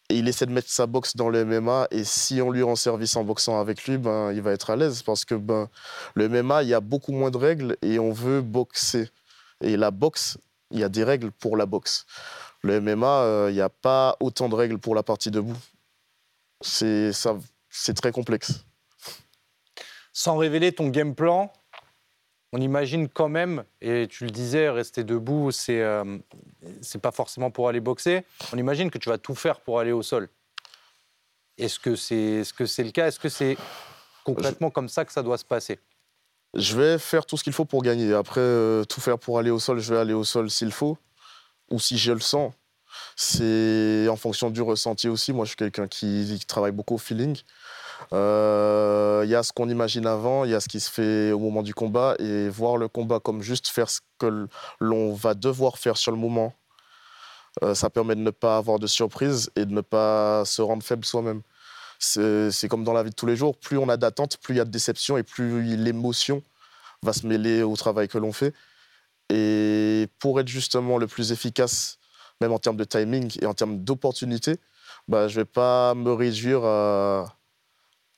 [0.09, 1.87] il essaie de mettre sa boxe dans le MMA.
[1.91, 4.75] Et si on lui rend service en boxant avec lui, ben, il va être à
[4.75, 5.69] l'aise parce que ben,
[6.15, 9.09] le MMA, il y a beaucoup moins de règles et on veut boxer.
[9.61, 10.37] Et la boxe,
[10.71, 12.05] il y a des règles pour la boxe.
[12.61, 15.57] Le MMA, euh, il n'y a pas autant de règles pour la partie debout.
[16.61, 17.13] C'est
[17.95, 18.65] très complexe.
[20.13, 21.51] Sans révéler ton game plan,
[22.53, 26.17] on imagine quand même, et tu le disais, rester debout, c'est euh,
[26.81, 28.23] c'est pas forcément pour aller boxer.
[28.53, 30.29] On imagine que tu vas tout faire pour aller au sol.
[31.57, 33.07] Est-ce que c'est est -ce c'est le cas?
[33.07, 33.57] Est-ce que c'est
[34.23, 35.79] concrètement comme ça que ça doit se passer?
[36.53, 38.13] Je vais faire tout ce qu'il faut pour gagner.
[38.13, 40.97] Après, euh, tout faire pour aller au sol, je vais aller au sol s'il faut,
[41.69, 42.53] ou si je le sens.
[43.15, 45.33] C'est en fonction du ressenti aussi.
[45.33, 47.37] Moi, je suis quelqu'un qui, qui travaille beaucoup au feeling.
[48.13, 51.31] Euh, Il y a ce qu'on imagine avant, il y a ce qui se fait
[51.31, 54.47] au moment du combat, et voir le combat comme juste faire ce que
[54.79, 56.53] l'on va devoir faire sur le moment,
[57.63, 60.83] euh, ça permet de ne pas avoir de surprise et de ne pas se rendre
[60.83, 61.41] faible soi-même.
[61.99, 64.57] C'est comme dans la vie de tous les jours, plus on a d'attentes, plus il
[64.57, 66.43] y a de déception et plus l'émotion
[67.03, 68.53] va se mêler au travail que l'on fait.
[69.29, 71.97] Et pour être justement le plus efficace,
[72.39, 74.57] même en termes de timing et en termes d'opportunité,
[75.07, 77.36] bah, je ne vais pas me réduire à,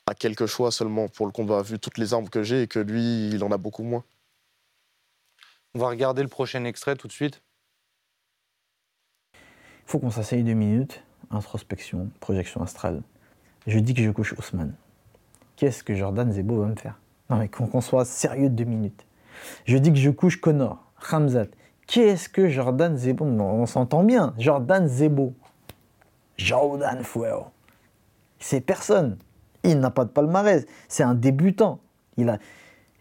[0.10, 2.80] à quelques choix seulement pour le combat, vu toutes les armes que j'ai et que
[2.80, 4.04] lui, il en a beaucoup moins.
[5.76, 7.44] On va regarder le prochain extrait tout de suite.
[9.36, 13.04] Il faut qu'on s'asseye deux minutes, introspection, projection astrale.
[13.68, 14.74] Je dis que je couche Ousmane.
[15.58, 17.00] Qu'est-ce que Jordan Zebo va me faire?
[17.30, 19.06] Non mais qu'on soit sérieux deux minutes.
[19.66, 21.50] Je dis que je couche Connor, Hamzat.
[21.86, 24.34] Qu'est-ce que Jordan Zebo On s'entend bien.
[24.40, 25.36] Jordan Zebo.
[26.38, 27.52] Jordan Fuero.
[28.40, 29.20] C'est personne.
[29.64, 30.66] Il n'a pas de palmarès.
[30.88, 31.80] C'est un débutant.
[32.18, 32.38] Il, a,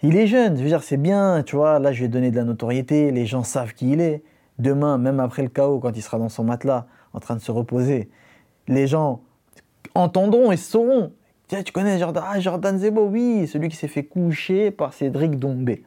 [0.03, 0.57] il est jeune.
[0.57, 1.43] Je veux dire, c'est bien.
[1.45, 3.11] Tu vois, là, je ai donné de la notoriété.
[3.11, 4.23] Les gens savent qui il est.
[4.59, 7.53] Demain, même après le chaos, quand il sera dans son matelas, en train de se
[7.53, 8.11] reposer,
[8.67, 9.21] les gens
[9.95, 11.13] entendront et sauront
[11.49, 15.85] tu connais Jordan Ah, Jordan Zebo, oui, celui qui s'est fait coucher par Cédric Dombé.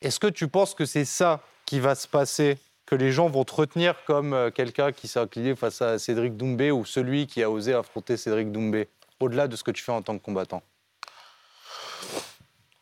[0.00, 2.56] Est-ce que tu penses que c'est ça qui va se passer
[2.88, 6.38] Que les gens vont te retenir comme euh, quelqu'un qui s'est incliné face à Cédric
[6.38, 8.88] Doumbé ou celui qui a osé affronter Cédric Doumbé,
[9.20, 10.62] au-delà de ce que tu fais en tant que combattant?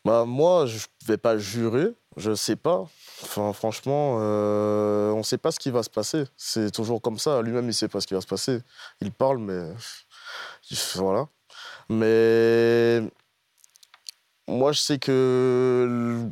[0.04, 2.86] Bah, moi, je vais pas jurer, je sais pas.
[3.24, 6.22] Enfin, franchement, euh, on sait pas ce qui va se passer.
[6.36, 7.42] C'est toujours comme ça.
[7.42, 8.60] Lui-même, il sait pas ce qui va se passer.
[9.00, 9.72] Il parle, mais
[10.94, 11.26] voilà.
[11.88, 13.02] Mais
[14.46, 16.30] moi, je sais que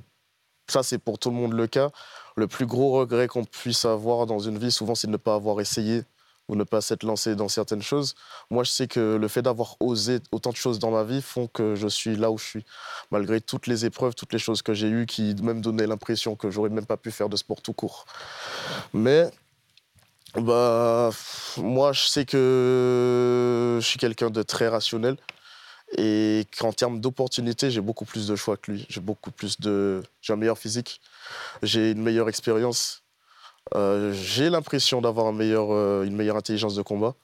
[0.68, 1.90] ça, c'est pour tout le monde le cas.
[2.36, 5.34] Le plus gros regret qu'on puisse avoir dans une vie, souvent, c'est de ne pas
[5.34, 6.02] avoir essayé
[6.48, 8.14] ou ne pas s'être lancé dans certaines choses.
[8.50, 11.46] Moi, je sais que le fait d'avoir osé autant de choses dans ma vie font
[11.46, 12.64] que je suis là où je suis.
[13.10, 16.50] Malgré toutes les épreuves, toutes les choses que j'ai eues qui même donnaient l'impression que
[16.50, 18.04] j'aurais même pas pu faire de sport tout court.
[18.92, 19.30] Mais
[20.34, 21.10] bah,
[21.56, 25.16] moi, je sais que je suis quelqu'un de très rationnel
[25.96, 28.86] et qu'en termes d'opportunités, j'ai beaucoup plus de choix que lui.
[28.88, 31.00] J'ai beaucoup plus de, j'ai un meilleur physique,
[31.62, 33.02] j'ai une meilleure expérience,
[33.74, 37.14] euh, j'ai l'impression d'avoir euh, une meilleure intelligence de combat.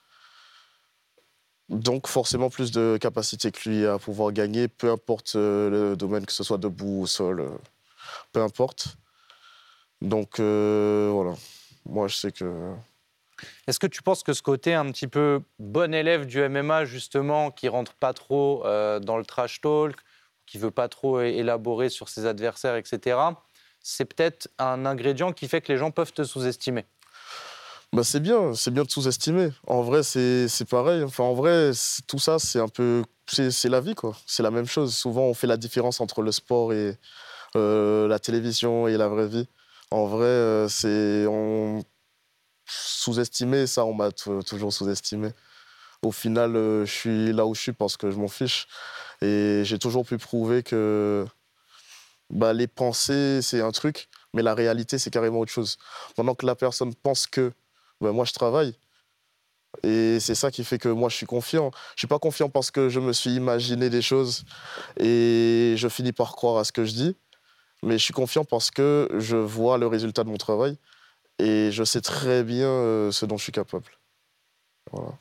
[1.68, 6.26] Donc forcément plus de capacité que lui à pouvoir gagner, peu importe euh, le domaine,
[6.26, 7.48] que ce soit debout ou au sol,
[8.32, 8.96] peu importe.
[10.00, 11.34] Donc voilà,
[11.84, 12.74] moi je sais que
[13.66, 17.50] Est-ce que tu penses que ce côté un petit peu bon élève du MMA, justement,
[17.50, 19.96] qui rentre pas trop euh, dans le trash talk,
[20.46, 23.18] qui veut pas trop élaborer sur ses adversaires, etc.,
[23.82, 26.84] c'est peut-être un ingrédient qui fait que les gens peuvent te sous-estimer?
[27.92, 29.50] Bah c'est bien, c'est bien de sous-estimer.
[29.66, 31.02] En vrai, c'est pareil.
[31.02, 31.72] Enfin, en vrai,
[32.06, 33.02] tout ça, c'est un peu.
[33.26, 34.16] C'est c'est la vie, quoi.
[34.26, 34.94] C'est la même chose.
[34.94, 36.96] Souvent, on fait la différence entre le sport et
[37.56, 39.48] euh, la télévision et la vraie vie.
[39.90, 41.26] En vrai, euh, c'est.
[41.26, 41.82] On...
[42.72, 45.30] Sous-estimé, ça, on m'a toujours sous-estimé.
[46.02, 48.68] Au final, euh, je suis là où je suis parce que je m'en fiche.
[49.22, 51.26] Et j'ai toujours pu prouver que
[52.30, 55.78] bah, les pensées, c'est un truc, mais la réalité, c'est carrément autre chose.
[56.14, 57.52] Pendant que la personne pense que
[58.00, 58.74] ben, moi, je travaille.
[59.82, 61.72] Et c'est ça qui fait que moi, je suis confiant.
[61.96, 64.44] Je suis pas confiant parce que je me suis imaginé des choses
[64.98, 67.16] et je finis par croire à ce que je dis.
[67.82, 70.76] Mais je suis confiant parce que je vois le résultat de mon travail
[71.40, 73.86] et je sais très bien euh, ce dont je suis capable.
[74.92, 75.12] Voilà.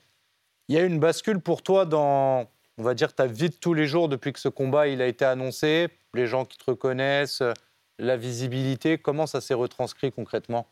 [0.67, 2.47] Il y a eu une bascule pour toi dans,
[2.77, 5.07] on va dire, ta vie de tous les jours depuis que ce combat il a
[5.07, 7.43] été annoncé, les gens qui te reconnaissent,
[7.97, 10.67] la visibilité, comment ça s'est retranscrit concrètement?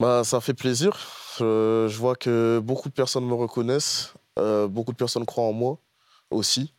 [0.00, 0.98] Bah, ça fait plaisir.
[1.38, 5.52] Je, je vois que beaucoup de personnes me reconnaissent, euh, beaucoup de personnes croient en
[5.52, 5.78] moi
[6.30, 6.74] aussi.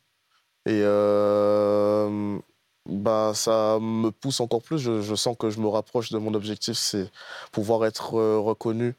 [0.65, 2.37] Et euh,
[2.85, 4.77] bah, ça me pousse encore plus.
[4.77, 7.09] Je, sens que je me rapproche de mon objectif, c'est
[7.51, 8.95] pouvoir être euh, reconnu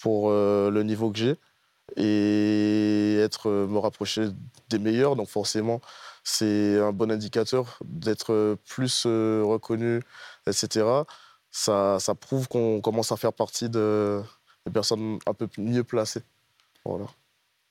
[0.00, 1.36] pour euh, le niveau que j'ai
[1.96, 4.28] et être, euh, me rapprocher
[4.68, 5.14] des meilleurs.
[5.14, 5.80] Donc forcément,
[6.24, 10.00] c'est un bon indicateur d'être plus reconnu,
[10.46, 10.84] etc.
[11.52, 14.22] Ça, ça prouve qu'on commence à faire partie de,
[14.66, 16.22] des personnes un peu mieux placées.
[16.84, 17.06] Voilà.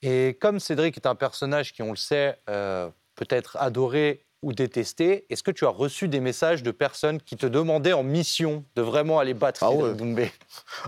[0.01, 5.25] Et comme Cédric est un personnage qui, on le sait, peut être adoré ou détesté,
[5.29, 8.81] est-ce que tu as reçu des messages de personnes qui te demandaient en mission de
[8.81, 9.93] vraiment aller battre Ah ouais.
[9.95, 10.31] Doumbé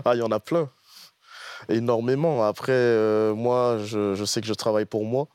[0.04, 0.70] Ah, il y en a plein.
[1.68, 2.44] Énormément.
[2.44, 5.26] Après, euh, moi, je, je sais que je travaille pour moi.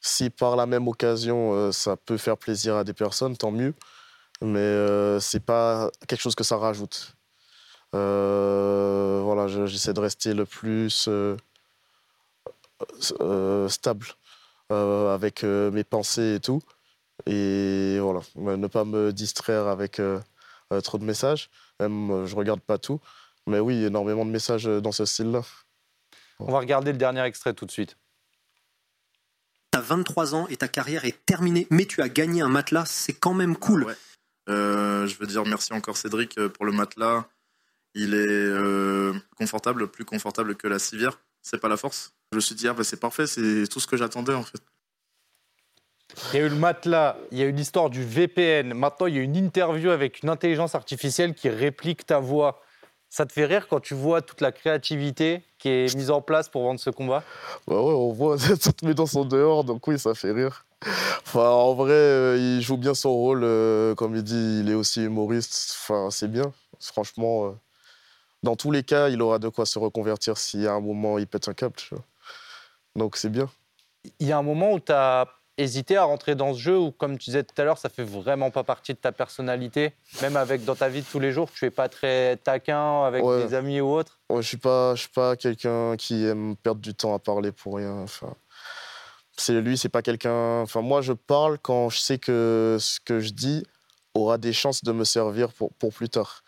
[0.00, 3.72] Si par la même occasion, euh, ça peut faire plaisir à des personnes, tant mieux.
[4.42, 7.14] Mais euh, c'est pas quelque chose que ça rajoute.
[7.92, 11.08] Voilà, je- j'essaie de rester le plus
[13.68, 14.06] stable
[14.70, 16.60] avec mes pensées et tout.
[17.24, 20.20] Et voilà, ne pas me distraire avec euh,
[20.72, 21.48] euh, trop de messages.
[21.80, 23.00] Même, euh, je regarde pas tout.
[23.46, 25.42] Mais oui, énormément de messages dans ce style-là.
[26.40, 27.96] On va regarder le dernier extrait tout de suite.
[29.70, 33.14] T'as 23 ans et ta carrière est terminée, mais tu as gagné un matelas, c'est
[33.14, 33.94] quand même cool.
[34.48, 37.26] Euh, je veux dire merci encore Cédric pour le matelas.
[37.98, 41.18] Il est euh, confortable, plus confortable que la civière.
[41.40, 42.12] C'est pas la force.
[42.30, 44.60] Je me suis dit, ah bah c'est parfait, c'est tout ce que j'attendais en fait.
[46.32, 48.74] Il y a eu le matelas, il y a eu l'histoire du VPN.
[48.74, 52.62] Maintenant, il y a une interview avec une intelligence artificielle qui réplique ta voix.
[53.08, 56.48] Ça te fait rire quand tu vois toute la créativité qui est mise en place
[56.48, 57.22] pour vendre ce combat?
[57.66, 60.64] Bah ouais, on voit toutes mes dents sont dehors, donc oui, ça fait rire.
[61.26, 63.42] Enfin, en vrai, euh, il joue bien son rôle.
[63.44, 65.76] euh, comme il dit, il est aussi humoriste.
[65.80, 66.52] Enfin, c'est bien.
[66.80, 67.50] Franchement, euh,
[68.42, 71.26] dans tous les cas, il aura de quoi se reconvertir si à un moment il
[71.26, 71.74] pète un câble.
[71.76, 72.04] tu vois.
[72.94, 73.48] Donc c'est bien.
[74.20, 75.26] Il y a un moment où tu as
[75.58, 78.04] hésité à rentrer dans ce jeu ou, comme tu disais tout à l'heure, ça fait
[78.04, 81.50] vraiment pas partie de ta personnalité Même avec dans ta vie de tous les jours,
[81.50, 83.46] tu es pas très taquin avec Ouais.
[83.46, 86.80] des amis ou autres Ouais, je suis pas, je suis pas quelqu'un qui aime perdre
[86.80, 87.92] du temps à parler pour rien.
[88.02, 88.34] Enfin,
[89.38, 90.60] C'est lui, c'est pas quelqu'un.
[90.62, 93.64] Enfin, moi, je parle quand je sais que ce que je dis
[94.14, 96.42] aura des chances de me servir pour, pour plus tard.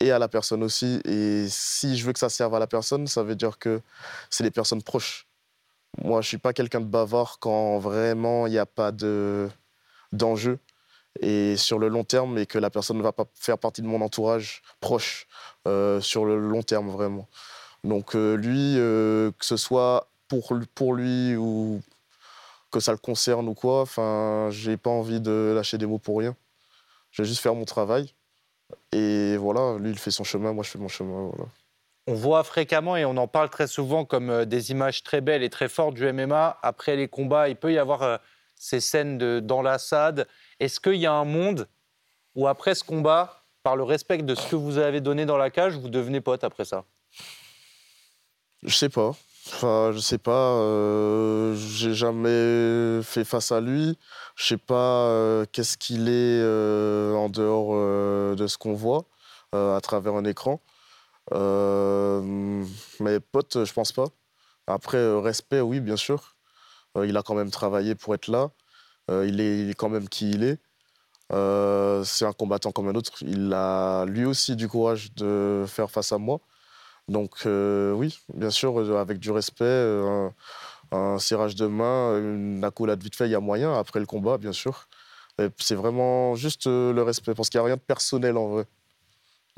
[0.00, 1.00] Et à la personne aussi.
[1.06, 3.80] Et si je veux que ça serve à la personne, ça veut dire que
[4.28, 5.26] c'est les personnes proches.
[6.02, 9.48] Moi, je suis pas quelqu'un de bavard quand vraiment il n'y a pas de
[10.12, 10.58] d'enjeu
[11.20, 13.86] et sur le long terme et que la personne ne va pas faire partie de
[13.86, 15.26] mon entourage proche
[15.66, 17.28] euh, sur le long terme vraiment.
[17.84, 21.80] Donc euh, lui, euh, que ce soit pour, pour lui ou
[22.70, 26.18] que ça le concerne ou quoi, enfin, j'ai pas envie de lâcher des mots pour
[26.18, 26.34] rien.
[27.12, 28.12] Je vais juste faire mon travail.
[28.90, 31.30] Et voilà, lui, il fait son chemin, moi, je fais mon chemin.
[31.32, 31.48] Voilà.
[32.06, 35.42] On voit fréquemment et on en parle très souvent comme euh, des images très belles
[35.42, 36.58] et très fortes du MMA.
[36.62, 38.16] Après les combats, il peut y avoir euh,
[38.56, 40.28] ces scènes de, d'enlaçade.
[40.60, 41.66] Est-ce qu'il y a un monde
[42.34, 45.48] où après ce combat, par le respect de ce que vous avez donné dans la
[45.48, 46.84] cage, vous devenez pote après ça?
[48.62, 49.12] Je sais pas.
[49.46, 50.52] Enfin, je sais pas.
[50.58, 53.98] euh, j'ai jamais fait face à lui.
[54.36, 56.42] Je sais pas euh, qu'est-ce qu'il est
[57.16, 59.04] en dehors de ce qu'on voit
[59.52, 60.60] à travers un écran.
[61.32, 62.64] Euh,
[63.00, 64.06] mais pote, je pense pas.
[64.66, 66.36] Après, euh, respect, oui, bien sûr.
[66.96, 68.50] Euh, il a quand même travaillé pour être là.
[69.10, 70.60] Euh, il, est, quand même qui il est.
[72.04, 73.22] C'est un combattant comme un autre.
[73.22, 76.40] Il a lui aussi du courage de faire face à moi.
[77.08, 80.32] Donc oui, bien sûr, avec du respect, un,
[80.92, 83.78] un serrage de main, une accolade vite fait, il y a moyen.
[83.78, 84.88] Après le combat, bien sûr.
[85.58, 88.66] C'est vraiment juste le respect, parce qu'il n'y a rien de personnel en vrai.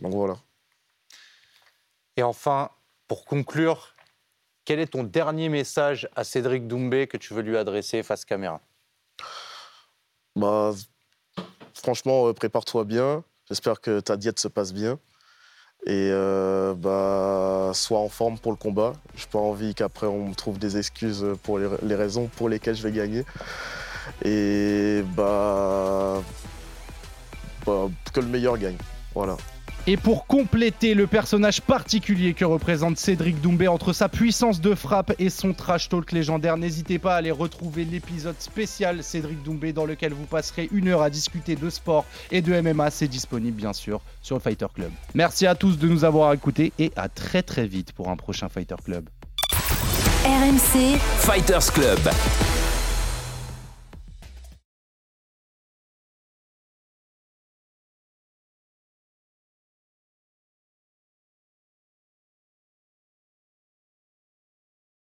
[0.03, 0.37] Donc voilà.
[2.17, 2.71] Et enfin,
[3.09, 3.95] pour conclure,
[4.65, 8.61] quel est ton dernier message à Cédric Doumbé que tu veux lui adresser face caméra?
[10.35, 10.73] Bah,
[11.75, 13.23] franchement, euh, prépare-toi bien.
[13.49, 14.99] J'espère que ta diète se passe bien.
[15.87, 18.95] Et euh, bah, sois en forme pour le combat.
[19.15, 22.75] Je n'ai pas envie qu'après on me trouve des excuses pour les, raisons pour lesquelles
[22.75, 23.25] je vais gagner.
[24.25, 26.23] Et bah,
[27.65, 28.79] bah, que le meilleur gagne.
[29.15, 29.37] Voilà.
[29.89, 35.13] Et pour compléter le personnage particulier que représente Cédric Doumbé entre sa puissance de frappe
[35.21, 39.87] et son trash talk légendaire, n'hésitez pas à aller retrouver l'épisode spécial Cédric Doumbé dans
[39.87, 42.91] lequel vous passerez une heure à discuter de sport et de MMA.
[42.91, 44.91] C'est disponible bien sûr sur le Fighter Club.
[45.15, 48.49] Merci à tous de nous avoir écoutés et à très très vite pour un prochain
[48.49, 49.09] Fighter Club.
[50.25, 52.01] RMC Fighters Club.